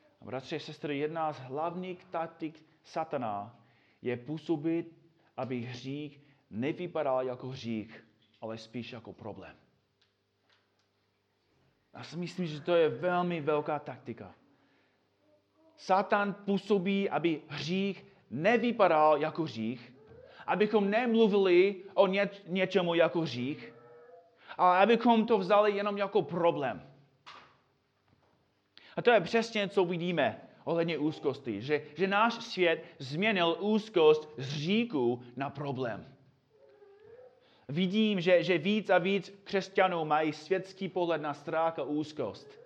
A 0.02 0.09
bratři 0.24 0.56
a 0.56 0.58
sestry, 0.58 0.98
jedna 0.98 1.32
z 1.32 1.38
hlavních 1.38 2.04
taktik 2.04 2.64
satana 2.84 3.56
je 4.02 4.16
působit, 4.16 4.96
aby 5.36 5.60
hřích 5.60 6.20
nevypadal 6.50 7.26
jako 7.26 7.48
hřích, 7.48 8.04
ale 8.40 8.58
spíš 8.58 8.92
jako 8.92 9.12
problém. 9.12 9.56
Já 11.94 12.02
si 12.02 12.16
myslím, 12.16 12.46
že 12.46 12.60
to 12.60 12.74
je 12.74 12.88
velmi 12.88 13.40
velká 13.40 13.78
taktika. 13.78 14.34
Satan 15.76 16.34
působí, 16.34 17.10
aby 17.10 17.42
hřích 17.48 18.06
nevypadal 18.30 19.18
jako 19.18 19.42
hřích, 19.42 19.94
abychom 20.46 20.90
nemluvili 20.90 21.82
o 21.94 22.06
ně, 22.06 22.30
něčemu 22.46 22.94
jako 22.94 23.20
hřích, 23.20 23.74
ale 24.58 24.78
abychom 24.78 25.26
to 25.26 25.38
vzali 25.38 25.72
jenom 25.76 25.98
jako 25.98 26.22
problém. 26.22 26.89
A 29.00 29.02
to 29.02 29.10
je 29.10 29.20
přesně, 29.20 29.68
co 29.68 29.84
vidíme 29.84 30.40
ohledně 30.64 30.98
úzkosti, 30.98 31.62
že, 31.62 31.82
že 31.94 32.06
náš 32.06 32.34
svět 32.34 32.84
změnil 32.98 33.56
úzkost 33.60 34.34
z 34.36 34.52
hříku 34.52 35.22
na 35.36 35.50
problém. 35.50 36.14
Vidím, 37.68 38.20
že, 38.20 38.42
že 38.42 38.58
víc 38.58 38.90
a 38.90 38.98
víc 38.98 39.40
křesťanů 39.44 40.04
mají 40.04 40.32
světský 40.32 40.88
pohled 40.88 41.22
na 41.22 41.34
strach 41.34 41.78
a 41.78 41.82
úzkost. 41.82 42.60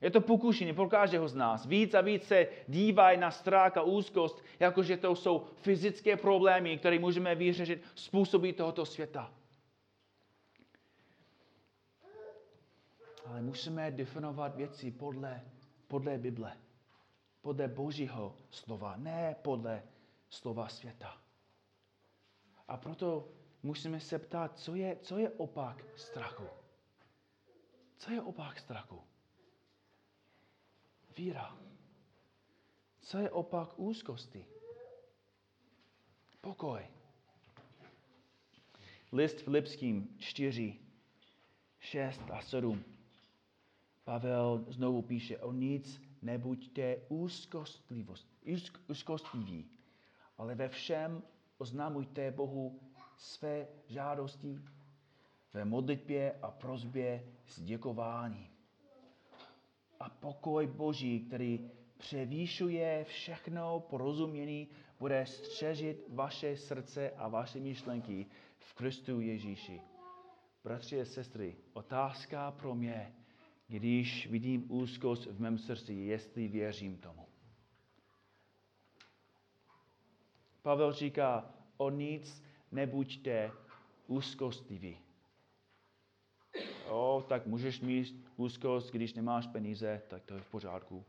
Je 0.00 0.10
to 0.10 0.20
pokušení 0.20 0.74
pro 0.74 0.88
každého 0.88 1.28
z 1.28 1.34
nás. 1.34 1.66
Víc 1.66 1.94
a 1.94 2.00
víc 2.00 2.24
se 2.24 2.46
dívají 2.68 3.18
na 3.18 3.30
strach 3.30 3.76
a 3.76 3.82
úzkost, 3.82 4.44
jakože 4.60 4.96
to 4.96 5.16
jsou 5.16 5.46
fyzické 5.56 6.16
problémy, 6.16 6.78
které 6.78 6.98
můžeme 6.98 7.34
vyřešit 7.34 7.84
způsoby 7.94 8.50
tohoto 8.50 8.86
světa. 8.86 9.32
Ale 13.26 13.42
musíme 13.42 13.90
definovat 13.90 14.56
věci 14.56 14.90
podle, 14.90 15.40
podle 15.88 16.18
Bible, 16.18 16.56
podle 17.40 17.68
Božího 17.68 18.36
slova, 18.50 18.96
ne 18.96 19.36
podle 19.42 19.82
slova 20.30 20.68
světa. 20.68 21.22
A 22.68 22.76
proto 22.76 23.28
musíme 23.62 24.00
se 24.00 24.18
ptát, 24.18 24.58
co 24.58 24.74
je, 24.74 24.96
co 24.96 25.18
je 25.18 25.30
opak 25.30 25.84
strachu. 25.96 26.48
Co 27.96 28.10
je 28.10 28.22
opak 28.22 28.58
strachu? 28.58 29.02
Víra. 31.16 31.58
Co 33.00 33.18
je 33.18 33.30
opak 33.30 33.78
úzkosti? 33.78 34.46
Pokoj. 36.40 36.86
List 39.12 39.40
Filipským 39.40 40.16
4, 40.18 40.80
6 41.78 42.20
a 42.30 42.42
7. 42.42 42.97
Pavel 44.08 44.64
znovu 44.68 45.02
píše, 45.02 45.38
o 45.38 45.52
nic 45.52 46.02
nebuďte 46.22 46.96
úzkostliví, 48.88 49.70
ale 50.38 50.54
ve 50.54 50.68
všem 50.68 51.22
oznamujte 51.58 52.30
Bohu 52.30 52.80
své 53.16 53.68
žádosti 53.86 54.58
ve 55.52 55.64
modlitbě 55.64 56.32
a 56.42 56.50
prozbě 56.50 57.24
s 57.46 57.62
děkováním. 57.62 58.48
A 60.00 60.08
pokoj 60.08 60.66
Boží, 60.66 61.20
který 61.20 61.70
převýšuje 61.98 63.04
všechno 63.04 63.80
porozumění, 63.80 64.68
bude 64.98 65.26
střežit 65.26 66.04
vaše 66.08 66.56
srdce 66.56 67.10
a 67.10 67.28
vaše 67.28 67.60
myšlenky 67.60 68.26
v 68.58 68.74
Kristu 68.74 69.20
Ježíši. 69.20 69.80
Bratři 70.64 71.00
a 71.00 71.04
sestry, 71.04 71.56
otázka 71.72 72.50
pro 72.50 72.74
mě, 72.74 73.17
když 73.68 74.26
vidím 74.26 74.72
úzkost 74.72 75.26
v 75.26 75.40
mém 75.40 75.58
srdci, 75.58 75.94
jestli 75.94 76.48
věřím 76.48 76.96
tomu. 76.96 77.26
Pavel 80.62 80.92
říká, 80.92 81.54
o 81.76 81.90
nic 81.90 82.42
nebuďte 82.72 83.52
úzkostiví. 84.06 84.98
O, 86.88 87.24
tak 87.28 87.46
můžeš 87.46 87.80
mít 87.80 88.26
úzkost, 88.36 88.90
když 88.90 89.14
nemáš 89.14 89.46
peníze, 89.46 90.02
tak 90.08 90.24
to 90.24 90.34
je 90.34 90.40
v 90.40 90.50
pořádku. 90.50 91.04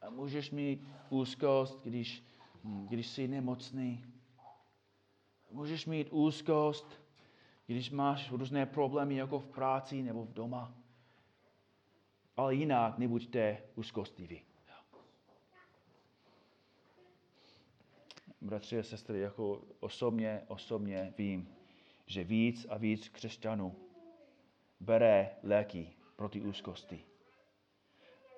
A 0.00 0.10
můžeš 0.10 0.50
mít 0.50 0.88
úzkost, 1.10 1.84
když, 1.84 2.24
když 2.62 3.06
jsi 3.06 3.28
nemocný. 3.28 4.04
Můžeš 5.50 5.86
mít 5.86 6.08
úzkost, 6.10 7.00
když 7.66 7.90
máš 7.90 8.32
různé 8.32 8.66
problémy 8.66 9.16
jako 9.16 9.38
v 9.38 9.46
práci 9.46 10.02
nebo 10.02 10.24
v 10.24 10.32
doma. 10.32 10.74
Ale 12.38 12.54
jinak 12.54 12.98
nebuďte 12.98 13.62
úzkostiví. 13.74 14.42
bratři 18.40 18.78
a 18.78 18.82
sestry, 18.82 19.20
jako 19.20 19.62
osobně, 19.80 20.42
osobně 20.48 21.14
vím, 21.18 21.56
že 22.06 22.24
víc 22.24 22.66
a 22.70 22.76
víc 22.76 23.08
křesťanů 23.08 23.76
bere 24.80 25.36
léky 25.42 25.96
proti 26.16 26.40
úzkosti. 26.40 27.04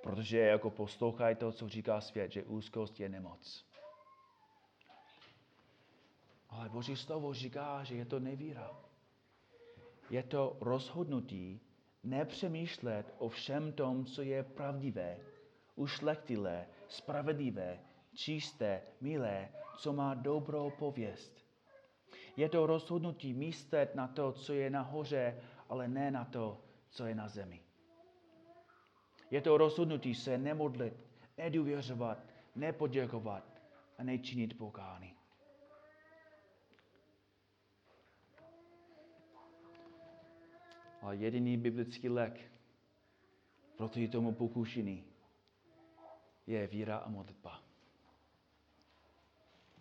Protože 0.02 0.38
jako 0.38 0.70
poslouchají 0.70 1.36
to, 1.36 1.52
co 1.52 1.68
říká 1.68 2.00
svět, 2.00 2.32
že 2.32 2.44
úzkost 2.44 3.00
je 3.00 3.08
nemoc. 3.08 3.66
Ale 6.48 6.68
Boží 6.68 6.96
slovo 6.96 7.34
říká, 7.34 7.84
že 7.84 7.94
je 7.94 8.04
to 8.04 8.20
nevíra. 8.20 8.70
Je 10.10 10.22
to 10.22 10.56
rozhodnutí 10.60 11.60
nepřemýšlet 12.02 13.14
o 13.18 13.28
všem 13.28 13.72
tom, 13.72 14.04
co 14.04 14.22
je 14.22 14.42
pravdivé, 14.42 15.18
ušlechtilé, 15.74 16.66
spravedlivé, 16.88 17.80
čisté, 18.14 18.82
milé, 19.00 19.48
co 19.78 19.92
má 19.92 20.14
dobrou 20.14 20.70
pověst. 20.70 21.46
Je 22.36 22.48
to 22.48 22.66
rozhodnutí 22.66 23.34
myslet 23.34 23.94
na 23.94 24.08
to, 24.08 24.32
co 24.32 24.52
je 24.52 24.70
nahoře, 24.70 25.40
ale 25.68 25.88
ne 25.88 26.10
na 26.10 26.24
to, 26.24 26.64
co 26.90 27.06
je 27.06 27.14
na 27.14 27.28
zemi. 27.28 27.62
Je 29.30 29.40
to 29.40 29.58
rozhodnutí 29.58 30.14
se 30.14 30.38
nemodlit, 30.38 30.94
nedůvěřovat, 31.38 32.18
nepoděkovat 32.56 33.60
a 33.98 34.02
nečinit 34.02 34.58
pokání. 34.58 35.19
A 41.00 41.12
jediný 41.12 41.56
biblický 41.56 42.08
lék 42.08 42.50
proti 43.76 44.08
tomu 44.08 44.32
pokušení 44.32 45.04
je 46.46 46.66
víra 46.66 46.96
a 46.96 47.08
modlitba. 47.08 47.62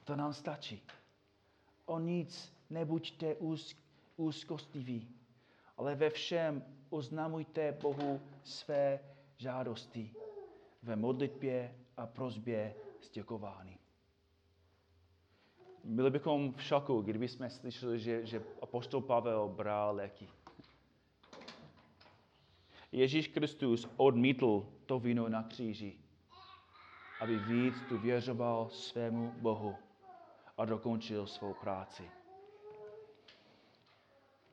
To 0.03 0.15
nám 0.15 0.33
stačí. 0.33 0.81
O 1.85 1.99
nic 1.99 2.53
nebuďte 2.69 3.35
úzk, 3.35 3.77
úzkostiví, 4.17 5.07
ale 5.77 5.95
ve 5.95 6.09
všem 6.09 6.63
oznamujte 6.89 7.71
Bohu 7.71 8.21
své 8.43 8.99
žádosti 9.37 10.13
ve 10.83 10.95
modlitbě 10.95 11.75
a 11.97 12.07
prozbě 12.07 12.75
s 13.01 13.09
děkování. 13.09 13.77
Byli 15.83 16.09
bychom 16.11 16.53
v 16.53 16.63
šoku, 16.63 17.01
kdyby 17.01 17.27
jsme 17.27 17.49
slyšeli, 17.49 17.99
že, 17.99 18.25
že 18.25 18.43
apostol 18.61 19.01
Pavel 19.01 19.47
bral 19.47 19.95
léky. 19.95 20.27
Ježíš 22.91 23.27
Kristus 23.27 23.87
odmítl 23.97 24.67
to 24.85 24.99
víno 24.99 25.29
na 25.29 25.43
kříži, 25.43 25.97
aby 27.19 27.37
víc 27.39 27.75
tu 27.89 27.97
věřoval 27.97 28.69
svému 28.69 29.33
Bohu 29.41 29.75
a 30.57 30.65
dokončil 30.65 31.27
svou 31.27 31.53
práci. 31.53 32.03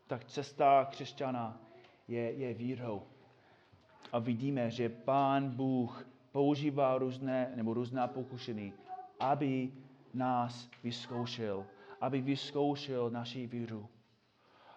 Tak 0.07 0.25
cesta 0.25 0.85
křesťana 0.85 1.61
je, 2.09 2.33
je 2.33 2.55
vírou. 2.55 3.03
A 4.13 4.19
vidíme, 4.19 4.71
že 4.71 4.89
Pán 4.89 5.51
Bůh 5.51 6.09
používá 6.33 6.99
různé 6.99 7.53
nebo 7.55 7.75
různá 7.75 8.07
pokušení, 8.07 8.73
aby 9.21 9.73
nás 10.15 10.71
vyzkoušel, 10.83 11.67
aby 12.01 12.21
vyzkoušel 12.21 13.11
naši 13.11 13.47
víru, 13.47 13.89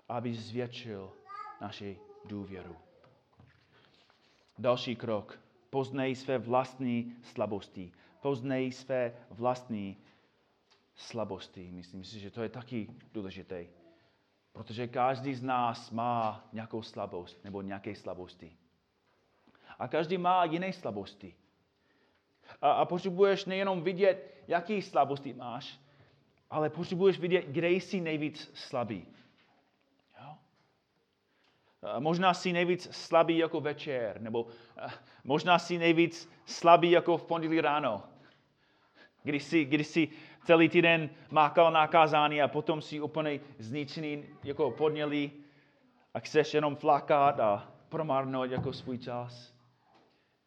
aby 0.09 0.33
zvětšil 0.33 1.13
naši 1.61 1.99
důvěru. 2.25 2.88
Další 4.59 4.95
krok. 4.95 5.39
Poznej 5.69 6.15
své 6.15 6.37
vlastní 6.37 7.15
slabosti. 7.23 7.91
Poznej 8.21 8.71
své 8.71 9.13
vlastní 9.29 9.97
slabosti. 10.95 11.71
Myslím 11.71 12.03
si, 12.03 12.19
že 12.19 12.31
to 12.31 12.43
je 12.43 12.49
taky 12.49 12.87
důležité. 13.13 13.65
Protože 14.51 14.87
každý 14.87 15.35
z 15.35 15.43
nás 15.43 15.91
má 15.91 16.47
nějakou 16.53 16.81
slabost 16.81 17.43
nebo 17.43 17.61
nějaké 17.61 17.95
slabosti. 17.95 18.57
A 19.79 19.87
každý 19.87 20.17
má 20.17 20.43
jiné 20.43 20.73
slabosti. 20.73 21.35
A, 22.61 22.71
a 22.71 22.85
potřebuješ 22.85 23.45
nejenom 23.45 23.81
vidět, 23.81 24.43
jaký 24.47 24.81
slabosti 24.81 25.33
máš, 25.33 25.79
ale 26.49 26.69
potřebuješ 26.69 27.19
vidět, 27.19 27.45
kde 27.45 27.69
jsi 27.69 28.01
nejvíc 28.01 28.51
slabý. 28.53 29.07
A 31.83 31.99
možná 31.99 32.33
jsi 32.33 32.53
nejvíc 32.53 32.87
slabý 32.91 33.37
jako 33.37 33.61
večer, 33.61 34.21
nebo 34.21 34.47
možná 35.23 35.59
jsi 35.59 35.77
nejvíc 35.77 36.29
slabý 36.45 36.91
jako 36.91 37.17
v 37.17 37.25
pondělí 37.25 37.61
ráno. 37.61 38.03
Když 39.23 39.43
jsi, 39.43 39.65
když 39.65 39.87
jsi 39.87 40.09
celý 40.43 40.69
týden 40.69 41.09
mákal 41.31 41.71
na 41.71 41.87
kázání 41.87 42.41
a 42.41 42.47
potom 42.47 42.81
si 42.81 43.01
úplně 43.01 43.39
zničený 43.59 44.25
jako 44.43 44.71
podnělý 44.71 45.31
a 46.13 46.19
chceš 46.19 46.53
jenom 46.53 46.75
flakat 46.75 47.39
a 47.39 47.71
promarnout 47.89 48.51
jako 48.51 48.73
svůj 48.73 48.97
čas. 48.97 49.53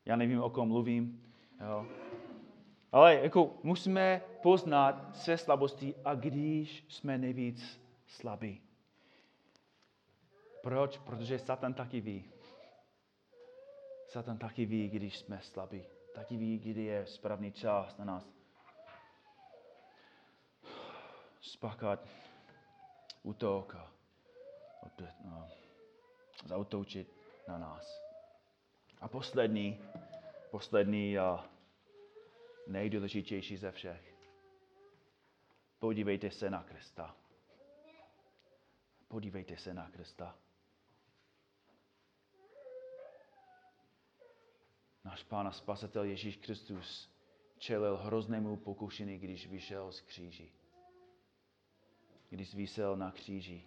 Já 0.04 0.16
nevím, 0.16 0.42
o 0.42 0.50
kom 0.50 0.68
mluvím. 0.68 1.22
Jo. 1.60 1.86
Ale 2.92 3.14
jako 3.14 3.54
musíme 3.62 4.20
poznat 4.42 5.16
své 5.16 5.38
slabosti 5.38 5.94
a 6.04 6.14
když 6.14 6.84
jsme 6.88 7.18
nejvíc 7.18 7.80
slabí. 8.06 8.60
Proč? 10.62 10.98
Protože 10.98 11.38
Satan 11.38 11.74
taky 11.74 12.00
ví. 12.00 12.32
Satan 14.08 14.38
taky 14.38 14.66
ví, 14.66 14.88
když 14.88 15.18
jsme 15.18 15.40
slabí. 15.40 15.84
Taky 16.14 16.36
ví, 16.36 16.58
kdy 16.58 16.84
je 16.84 17.06
správný 17.06 17.52
čas 17.52 17.96
na 17.98 18.04
nás 18.04 18.42
spakat 21.42 22.08
útok 23.22 23.74
a 23.74 23.92
no, 25.24 25.48
zautočit 26.44 27.12
na 27.48 27.58
nás. 27.58 28.02
A 29.00 29.08
poslední, 29.08 29.80
poslední 30.50 31.18
a 31.18 31.44
nejdůležitější 32.66 33.56
ze 33.56 33.72
všech. 33.72 34.14
Podívejte 35.78 36.30
se 36.30 36.50
na 36.50 36.62
Krista. 36.62 37.16
Podívejte 39.08 39.56
se 39.56 39.74
na 39.74 39.90
Krista. 39.90 40.41
Náš 45.04 45.22
Pán 45.22 45.46
a 45.46 45.52
Spasitel 45.52 46.04
Ježíš 46.04 46.36
Kristus 46.36 47.10
čelil 47.58 47.96
hroznému 47.96 48.56
pokušení, 48.56 49.18
když 49.18 49.46
vyšel 49.46 49.92
z 49.92 50.00
kříži. 50.00 50.52
Když 52.28 52.54
vysel 52.54 52.96
na 52.96 53.10
kříži. 53.10 53.64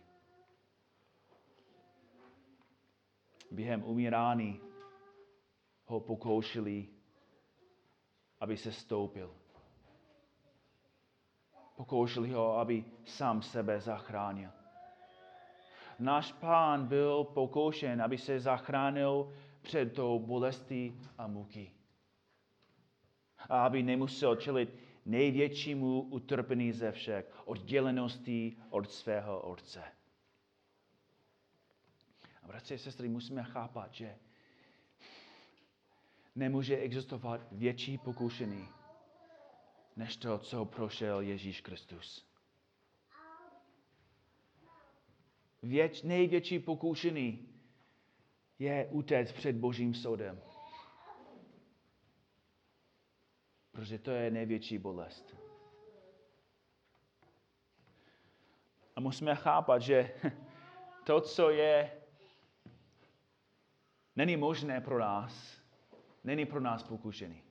Během 3.51 3.83
umírání 3.83 4.61
ho 5.85 5.99
pokoušeli, 5.99 6.87
aby 8.39 8.57
se 8.57 8.71
stoupil. 8.71 9.35
Pokoušeli 11.75 12.31
ho, 12.31 12.57
aby 12.57 12.85
sám 13.05 13.41
sebe 13.41 13.79
zachránil. 13.79 14.49
Náš 15.99 16.31
pán 16.31 16.87
byl 16.87 17.23
pokoušen, 17.23 18.01
aby 18.01 18.17
se 18.17 18.39
zachránil 18.39 19.33
před 19.65 19.93
tou 19.93 20.19
bolestí 20.19 21.01
a 21.17 21.27
muky. 21.27 21.71
A 23.49 23.65
aby 23.65 23.83
nemusel 23.83 24.35
čelit 24.35 24.69
největšímu 25.05 26.01
utrpení 26.01 26.71
ze 26.71 26.91
všech, 26.91 27.47
oddělenosti 27.47 28.57
od 28.69 28.91
svého 28.91 29.41
otce. 29.41 29.83
A 32.43 32.47
bratři 32.47 32.73
a 32.73 32.77
sestry, 32.77 33.09
musíme 33.09 33.43
chápat, 33.43 33.93
že 33.93 34.17
nemůže 36.35 36.77
existovat 36.77 37.41
větší 37.51 37.97
pokušení, 37.97 38.67
než 39.95 40.17
to, 40.17 40.37
co 40.37 40.65
prošel 40.65 41.21
Ježíš 41.21 41.61
Kristus. 41.61 42.25
Věč, 45.63 46.01
největší 46.01 46.59
pokušení 46.59 47.54
je 48.59 48.87
utéct 48.91 49.31
před 49.33 49.55
Božím 49.55 49.93
soudem. 49.93 50.41
Protože 53.71 53.99
to 53.99 54.11
je 54.11 54.31
největší 54.31 54.77
bolest. 54.77 55.35
A 58.95 58.99
musíme 58.99 59.35
chápat, 59.35 59.81
že 59.81 60.11
to, 61.03 61.21
co 61.21 61.49
je, 61.49 61.91
není 64.15 64.37
možné 64.37 64.81
pro 64.81 64.99
nás, 64.99 65.61
není 66.23 66.45
pro 66.45 66.59
nás 66.59 66.83
pokušený. 66.83 67.41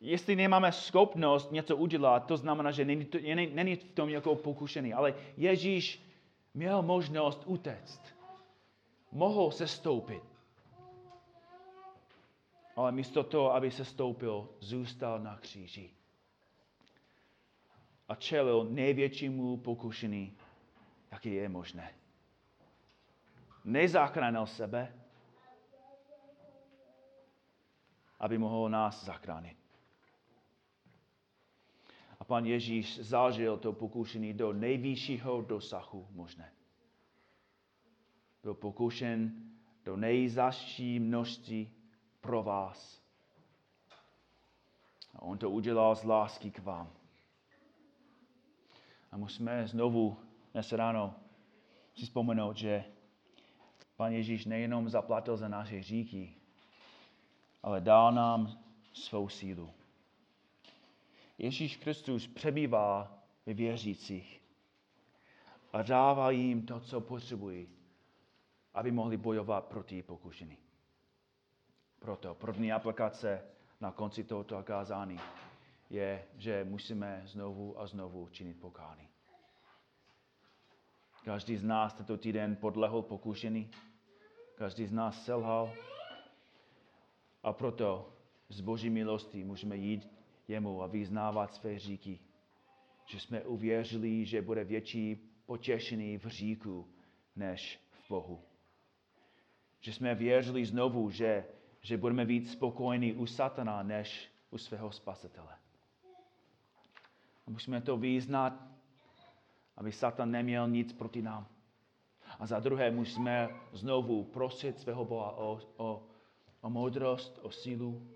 Jestli 0.00 0.36
nemáme 0.36 0.72
schopnost 0.72 1.52
něco 1.52 1.76
udělat, 1.76 2.26
to 2.26 2.36
znamená, 2.36 2.70
že 2.70 2.84
není, 2.84 3.04
to, 3.04 3.18
není, 3.18 3.54
není 3.54 3.76
v 3.76 3.84
tom 3.84 4.08
jako 4.08 4.36
pokušený. 4.36 4.94
Ale 4.94 5.14
Ježíš 5.36 6.02
měl 6.54 6.82
možnost 6.82 7.42
utéct. 7.46 8.19
Mohl 9.12 9.50
se 9.50 9.66
stoupit. 9.66 10.22
Ale 12.76 12.92
místo 12.92 13.24
toho, 13.24 13.54
aby 13.54 13.70
se 13.70 13.84
stoupil, 13.84 14.48
zůstal 14.60 15.18
na 15.18 15.36
kříži. 15.36 15.90
A 18.08 18.14
čelil 18.14 18.64
největšímu 18.64 19.56
pokušení, 19.56 20.36
jaký 21.10 21.34
je 21.34 21.48
možné. 21.48 21.94
Nezachránil 23.64 24.46
sebe, 24.46 25.00
aby 28.18 28.38
mohl 28.38 28.68
nás 28.68 29.04
zachránit. 29.04 29.56
A 32.20 32.24
pan 32.24 32.46
Ježíš 32.46 32.98
zažil 32.98 33.58
to 33.58 33.72
pokušení 33.72 34.34
do 34.34 34.52
nejvyššího 34.52 35.42
dosahu 35.42 36.08
možné. 36.10 36.52
Byl 38.42 38.54
pokušen 38.54 39.32
do 39.84 39.96
nejzaší 39.96 41.00
množství 41.00 41.70
pro 42.20 42.42
vás. 42.42 43.02
A 45.14 45.22
on 45.22 45.38
to 45.38 45.50
udělal 45.50 45.96
z 45.96 46.04
lásky 46.04 46.50
k 46.50 46.58
vám. 46.58 46.92
A 49.10 49.16
musíme 49.16 49.66
znovu 49.66 50.16
dnes 50.52 50.72
ráno 50.72 51.14
si 51.94 52.04
vzpomenout, 52.04 52.56
že 52.56 52.84
Pan 53.96 54.12
Ježíš 54.12 54.44
nejenom 54.44 54.88
zaplatil 54.88 55.36
za 55.36 55.48
naše 55.48 55.82
říky, 55.82 56.34
ale 57.62 57.80
dal 57.80 58.12
nám 58.12 58.58
svou 58.92 59.28
sílu. 59.28 59.70
Ježíš 61.38 61.76
Kristus 61.76 62.26
přebývá 62.26 63.18
ve 63.46 63.54
věřících 63.54 64.42
a 65.72 65.82
dává 65.82 66.30
jim 66.30 66.66
to, 66.66 66.80
co 66.80 67.00
potřebují, 67.00 67.68
aby 68.74 68.90
mohli 68.90 69.16
bojovat 69.16 69.64
proti 69.64 70.02
pokušení. 70.02 70.58
Proto 71.98 72.34
první 72.34 72.72
aplikace 72.72 73.42
na 73.80 73.92
konci 73.92 74.24
tohoto 74.24 74.62
kázání 74.62 75.20
je, 75.90 76.24
že 76.36 76.64
musíme 76.64 77.22
znovu 77.24 77.80
a 77.80 77.86
znovu 77.86 78.28
činit 78.28 78.60
pokání. 78.60 79.08
Každý 81.24 81.56
z 81.56 81.64
nás 81.64 81.94
tento 81.94 82.16
týden 82.16 82.56
podlehl 82.56 83.02
pokušení, 83.02 83.70
každý 84.54 84.86
z 84.86 84.92
nás 84.92 85.24
selhal 85.24 85.72
a 87.42 87.52
proto 87.52 88.12
z 88.48 88.60
boží 88.60 88.90
milosti 88.90 89.44
můžeme 89.44 89.76
jít 89.76 90.08
jemu 90.48 90.82
a 90.82 90.86
vyznávat 90.86 91.54
své 91.54 91.78
říky. 91.78 92.18
Že 93.06 93.20
jsme 93.20 93.40
uvěřili, 93.40 94.24
že 94.24 94.42
bude 94.42 94.64
větší 94.64 95.16
potěšený 95.46 96.18
v 96.18 96.26
říku 96.26 96.88
než 97.36 97.80
v 97.90 98.08
Bohu. 98.08 98.49
Že 99.80 99.92
jsme 99.92 100.14
věřili 100.14 100.66
znovu, 100.66 101.10
že, 101.10 101.44
že 101.80 101.96
budeme 101.96 102.24
víc 102.24 102.52
spokojení 102.52 103.12
u 103.12 103.26
satana 103.26 103.82
než 103.82 104.30
u 104.50 104.58
svého 104.58 104.92
spasitele. 104.92 105.56
Musíme 107.46 107.80
to 107.80 107.96
vyznat, 107.96 108.52
aby 109.76 109.92
Satan 109.92 110.30
neměl 110.30 110.68
nic 110.68 110.92
proti 110.92 111.22
nám. 111.22 111.46
A 112.38 112.46
za 112.46 112.60
druhé 112.60 112.90
musíme 112.90 113.48
znovu 113.72 114.24
prosit 114.24 114.80
svého 114.80 115.04
Boha 115.04 115.30
o, 115.36 115.60
o, 115.76 116.02
o 116.60 116.70
moudrost, 116.70 117.38
o 117.42 117.50
sílu. 117.50 118.08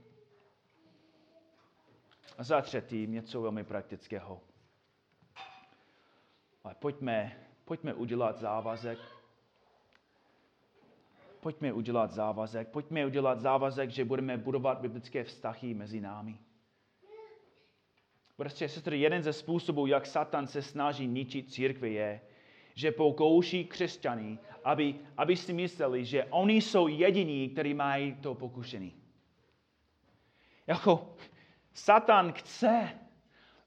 A 2.39 2.45
za 2.45 2.63
třetí 2.63 3.07
něco 3.07 3.43
velmi 3.43 3.65
praktického. 3.65 4.41
Ale 6.65 6.75
pojďme, 6.75 7.47
pojďme 7.65 7.95
udělat 7.95 8.39
závazek. 8.39 8.99
Pojďme 11.45 11.73
udělat 11.73 12.13
závazek. 12.13 12.69
Pojďme 12.69 13.07
udělat 13.07 13.41
závazek, 13.41 13.91
že 13.91 14.05
budeme 14.05 14.37
budovat 14.37 14.81
biblické 14.81 15.25
vztahy 15.25 15.75
mezi 15.75 16.01
námi. 16.01 16.39
Prostě, 18.37 18.69
sestry, 18.69 19.01
jeden 19.01 19.23
ze 19.23 19.33
způsobů, 19.33 19.87
jak 19.87 20.07
Satan 20.07 20.47
se 20.47 20.63
snaží 20.63 21.07
ničit 21.07 21.53
církve, 21.53 21.89
je, 21.89 22.21
že 22.75 22.93
pokouší 22.93 23.65
křesťany, 23.65 24.39
aby, 24.65 24.95
aby 25.17 25.37
si 25.37 25.53
mysleli, 25.53 26.05
že 26.05 26.25
oni 26.25 26.55
jsou 26.55 26.89
jediní, 26.89 27.49
kteří 27.49 27.75
mají 27.75 28.15
to 28.15 28.35
pokušení. 28.35 28.95
Jako 30.67 31.15
Satan 31.73 32.33
chce, 32.33 32.89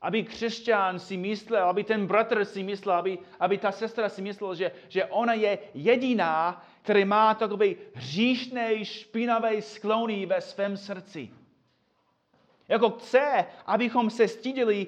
aby 0.01 0.23
křesťan 0.23 0.99
si 0.99 1.17
myslel, 1.17 1.69
aby 1.69 1.83
ten 1.83 2.07
bratr 2.07 2.45
si 2.45 2.63
myslel, 2.63 2.95
aby, 2.95 3.19
aby 3.39 3.57
ta 3.57 3.71
sestra 3.71 4.09
si 4.09 4.21
myslel, 4.21 4.55
že, 4.55 4.71
že 4.87 5.05
ona 5.05 5.33
je 5.33 5.59
jediná, 5.73 6.65
který 6.87 7.05
má 7.05 7.33
takové 7.33 7.67
hříšné, 7.93 8.85
špinavé 8.85 9.61
sklony 9.61 10.25
ve 10.25 10.41
svém 10.41 10.77
srdci. 10.77 11.29
Jako 12.67 12.89
chce, 12.89 13.45
abychom 13.65 14.09
se 14.09 14.27
stydili 14.27 14.87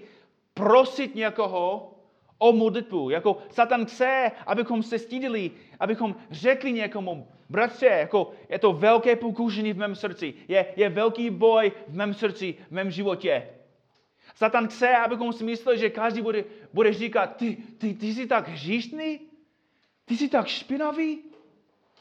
prosit 0.53 1.15
někoho 1.15 1.93
o 2.37 2.53
modlitbu. 2.53 3.09
Jako 3.09 3.37
Satan 3.49 3.85
chce, 3.85 4.31
abychom 4.45 4.83
se 4.83 4.99
stydili, 4.99 5.51
abychom 5.79 6.15
řekli 6.31 6.71
někomu, 6.71 7.27
bratře, 7.49 7.85
jako 7.85 8.31
je 8.49 8.59
to 8.59 8.73
velké 8.73 9.15
pokušení 9.15 9.73
v 9.73 9.77
mém 9.77 9.95
srdci, 9.95 10.33
je, 10.47 10.65
je 10.75 10.89
velký 10.89 11.29
boj 11.29 11.71
v 11.87 11.95
mém 11.95 12.13
srdci, 12.13 12.55
v 12.67 12.71
mém 12.71 12.91
životě. 12.91 13.49
Satan 14.35 14.67
chce, 14.67 14.95
abychom 14.95 15.33
si 15.33 15.43
mysleli, 15.43 15.79
že 15.79 15.89
každý 15.89 16.21
bude, 16.21 16.43
bude 16.73 16.93
říkat, 16.93 17.35
ty, 17.35 17.57
ty, 17.77 17.93
ty 17.93 18.13
jsi 18.13 18.27
tak 18.27 18.47
hříšný? 18.47 19.19
Ty 20.05 20.17
jsi 20.17 20.29
tak 20.29 20.47
špinavý? 20.47 21.28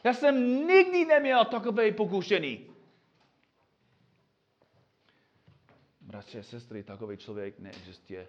Já 0.05 0.15
jsem 0.15 0.67
nikdy 0.67 1.05
neměl 1.05 1.45
takové 1.45 1.93
pokušení. 1.93 2.67
Bratře, 6.01 6.43
sestry, 6.43 6.83
takový 6.83 7.17
člověk 7.17 7.59
neexistuje. 7.59 8.29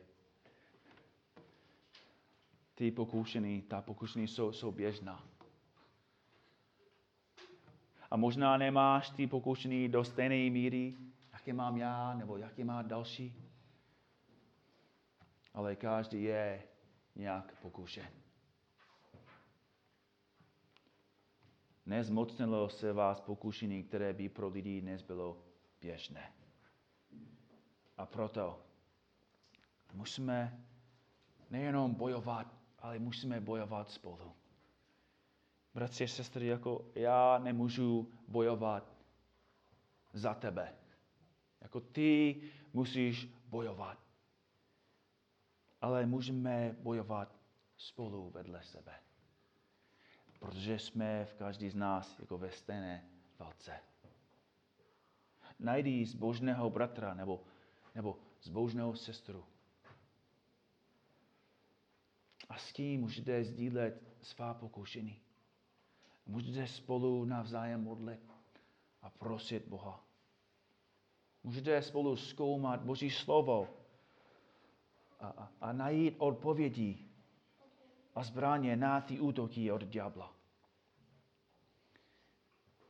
Ty 2.76 2.91
pokušení, 2.91 3.61
ta 3.61 3.82
pokušení 3.82 4.28
jsou, 4.28 4.51
jsou 4.51 4.72
běžná. 4.72 5.24
A 8.11 8.17
možná 8.17 8.57
nemáš 8.57 9.09
ty 9.09 9.28
pokušení 9.28 9.89
do 9.89 10.03
stejné 10.03 10.49
míry, 10.49 10.95
jaké 11.34 11.53
mám 11.53 11.78
já, 11.78 12.13
nebo 12.13 12.38
jaké 12.38 12.63
má 12.63 12.82
další. 12.82 13.34
Ale 15.53 15.76
každý 15.76 16.24
je 16.24 16.63
nějak 17.15 17.55
pokušen. 17.61 18.07
Nezmocnilo 21.89 22.69
se 22.69 22.93
vás 22.93 23.21
pokušení, 23.21 23.83
které 23.83 24.13
by 24.13 24.29
pro 24.29 24.47
lidi 24.47 24.81
dnes 24.81 25.01
bylo 25.01 25.37
běžné. 25.81 26.33
A 27.97 28.05
proto 28.05 28.61
musíme 29.93 30.65
nejenom 31.49 31.93
bojovat, 31.93 32.55
ale 32.79 32.99
musíme 32.99 33.41
bojovat 33.41 33.89
spolu. 33.91 34.31
Bratři 35.73 36.03
a 36.03 36.07
sestry, 36.07 36.47
jako 36.47 36.91
já 36.95 37.37
nemůžu 37.37 38.11
bojovat 38.27 38.93
za 40.13 40.33
tebe. 40.33 40.75
Jako 41.61 41.79
ty 41.79 42.41
musíš 42.73 43.27
bojovat. 43.45 43.97
Ale 45.81 46.05
můžeme 46.05 46.75
bojovat 46.79 47.35
spolu 47.77 48.29
vedle 48.29 48.63
sebe. 48.63 49.09
Protože 50.39 50.79
jsme 50.79 51.25
v 51.25 51.33
každý 51.33 51.69
z 51.69 51.75
nás 51.75 52.19
jako 52.19 52.37
ve 52.37 52.51
stejné 52.51 53.05
válce. 53.39 53.79
Najdi 55.59 56.05
zbožného 56.05 56.69
bratra 56.69 57.13
nebo 57.13 57.43
nebo 57.95 58.17
zbožnou 58.41 58.95
sestru. 58.95 59.45
A 62.49 62.57
s 62.57 62.73
tím 62.73 63.01
můžete 63.01 63.43
sdílet 63.43 64.03
svá 64.21 64.53
pokušení. 64.53 65.21
Můžete 66.25 66.67
spolu 66.67 67.25
navzájem 67.25 67.83
modlit 67.83 68.31
a 69.01 69.09
prosit 69.09 69.67
Boha. 69.67 70.05
Můžete 71.43 71.81
spolu 71.81 72.15
zkoumat 72.15 72.81
Boží 72.81 73.11
slovo 73.11 73.69
a, 75.19 75.27
a, 75.27 75.51
a 75.61 75.71
najít 75.71 76.15
odpovědi 76.17 77.09
a 78.16 78.24
zbraně 78.24 78.76
na 78.76 79.01
ty 79.01 79.20
útoky 79.20 79.72
od 79.72 79.84
ďábla. 79.84 80.34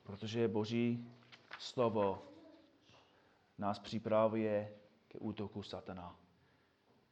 Protože 0.03 0.47
Boží 0.47 1.11
slovo 1.59 2.23
nás 3.57 3.79
připravuje 3.79 4.75
ke 5.07 5.17
útoku 5.17 5.63
satana 5.63 6.19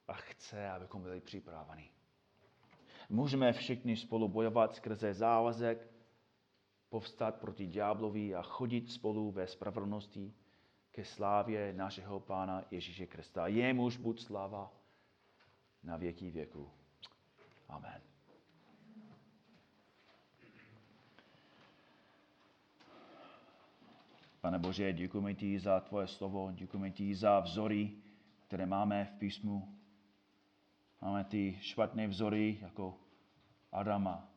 a 0.07 0.13
chce, 0.13 0.69
abychom 0.69 1.01
byli 1.03 1.21
připraveni. 1.21 1.89
Můžeme 3.09 3.53
všichni 3.53 3.97
spolu 3.97 4.27
bojovat 4.27 4.75
skrze 4.75 5.13
závazek, 5.13 5.91
povstat 6.89 7.35
proti 7.35 7.67
ďáblovi 7.67 8.35
a 8.35 8.41
chodit 8.41 8.91
spolu 8.91 9.31
ve 9.31 9.47
spravedlnosti 9.47 10.33
ke 10.91 11.05
slávě 11.05 11.73
našeho 11.73 12.19
Pána 12.19 12.65
Ježíše 12.71 13.07
Krista. 13.07 13.47
Jemuž 13.47 13.97
buď 13.97 14.21
sláva 14.21 14.73
na 15.83 15.97
věky 15.97 16.31
věku. 16.31 16.76
Amen. 17.69 18.01
Pane 24.41 24.59
Bože, 24.59 24.93
děkujeme 24.93 25.33
ti 25.33 25.59
za 25.59 25.79
tvoje 25.79 26.07
slovo, 26.07 26.51
děkujeme 26.51 26.91
ti 26.91 27.15
za 27.15 27.39
vzory, 27.39 27.91
které 28.47 28.65
máme 28.65 29.05
v 29.05 29.19
písmu. 29.19 29.77
Máme 31.01 31.23
ty 31.23 31.57
špatné 31.61 32.07
vzory 32.07 32.57
jako 32.61 32.99
Adama 33.71 34.29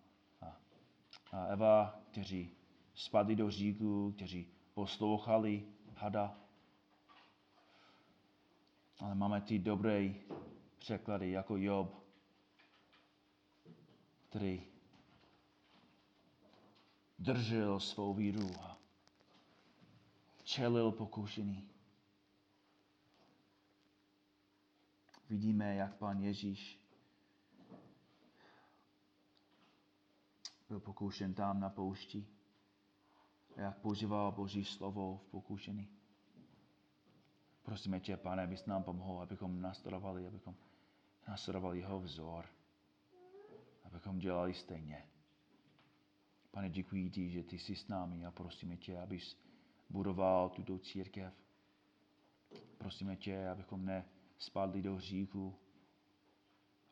a 1.32 1.46
Eva, 1.46 2.00
kteří 2.10 2.50
spadli 2.94 3.36
do 3.36 3.50
říku, 3.50 4.12
kteří 4.12 4.46
poslouchali 4.74 5.64
hada. 5.96 6.36
Ale 9.00 9.14
máme 9.14 9.40
ty 9.40 9.58
dobré 9.58 10.14
překlady 10.78 11.30
jako 11.30 11.56
Job, 11.56 11.99
který 14.30 14.66
držel 17.18 17.80
svou 17.80 18.14
víru 18.14 18.50
a 18.62 18.78
čelil 20.44 20.92
pokušení. 20.92 21.70
Vidíme, 25.28 25.74
jak 25.74 25.96
pan 25.96 26.18
Ježíš 26.18 26.80
byl 30.68 30.80
pokoušen 30.80 31.34
tam 31.34 31.60
na 31.60 31.70
poušti. 31.70 32.26
jak 33.56 33.78
používal 33.78 34.32
Boží 34.32 34.64
slovo 34.64 35.16
v 35.18 35.30
pokušení. 35.30 35.88
Prosíme 37.62 38.00
tě, 38.00 38.16
pane, 38.16 38.42
abys 38.42 38.66
nám 38.66 38.82
pomohl, 38.82 39.22
abychom 39.22 39.60
nastudovali, 39.60 40.26
abychom 40.26 40.54
nastudovali 41.28 41.78
jeho 41.78 42.00
vzor, 42.00 42.59
abychom 43.90 44.18
dělali 44.18 44.54
stejně. 44.54 45.06
Pane, 46.50 46.70
děkuji 46.70 47.10
ti, 47.10 47.30
že 47.30 47.42
ty 47.42 47.58
jsi 47.58 47.76
s 47.76 47.88
námi 47.88 48.26
a 48.26 48.30
prosíme 48.30 48.76
tě, 48.76 48.98
abys 48.98 49.36
budoval 49.90 50.48
tuto 50.48 50.78
církev. 50.78 51.34
Prosíme 52.78 53.16
tě, 53.16 53.48
abychom 53.48 53.84
nespadli 53.84 54.82
do 54.82 54.94
hříchu, 54.96 55.58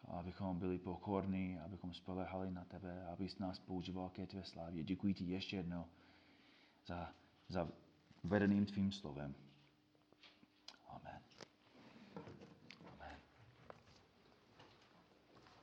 abychom 0.09 0.59
byli 0.59 0.79
pokorní, 0.79 1.59
abychom 1.59 1.95
spolehali 1.95 2.51
na 2.51 2.65
tebe, 2.65 3.07
abys 3.07 3.39
nás 3.39 3.59
používal 3.59 4.11
ke 4.11 4.27
tvé 4.27 4.45
slávě. 4.45 4.85
Děkuji 4.85 5.15
ti 5.15 5.25
ještě 5.25 5.57
jednou 5.57 5.85
za, 6.87 7.15
za 7.49 7.69
vedeným 8.25 8.67
tvým 8.67 8.93
slovem. 8.93 9.35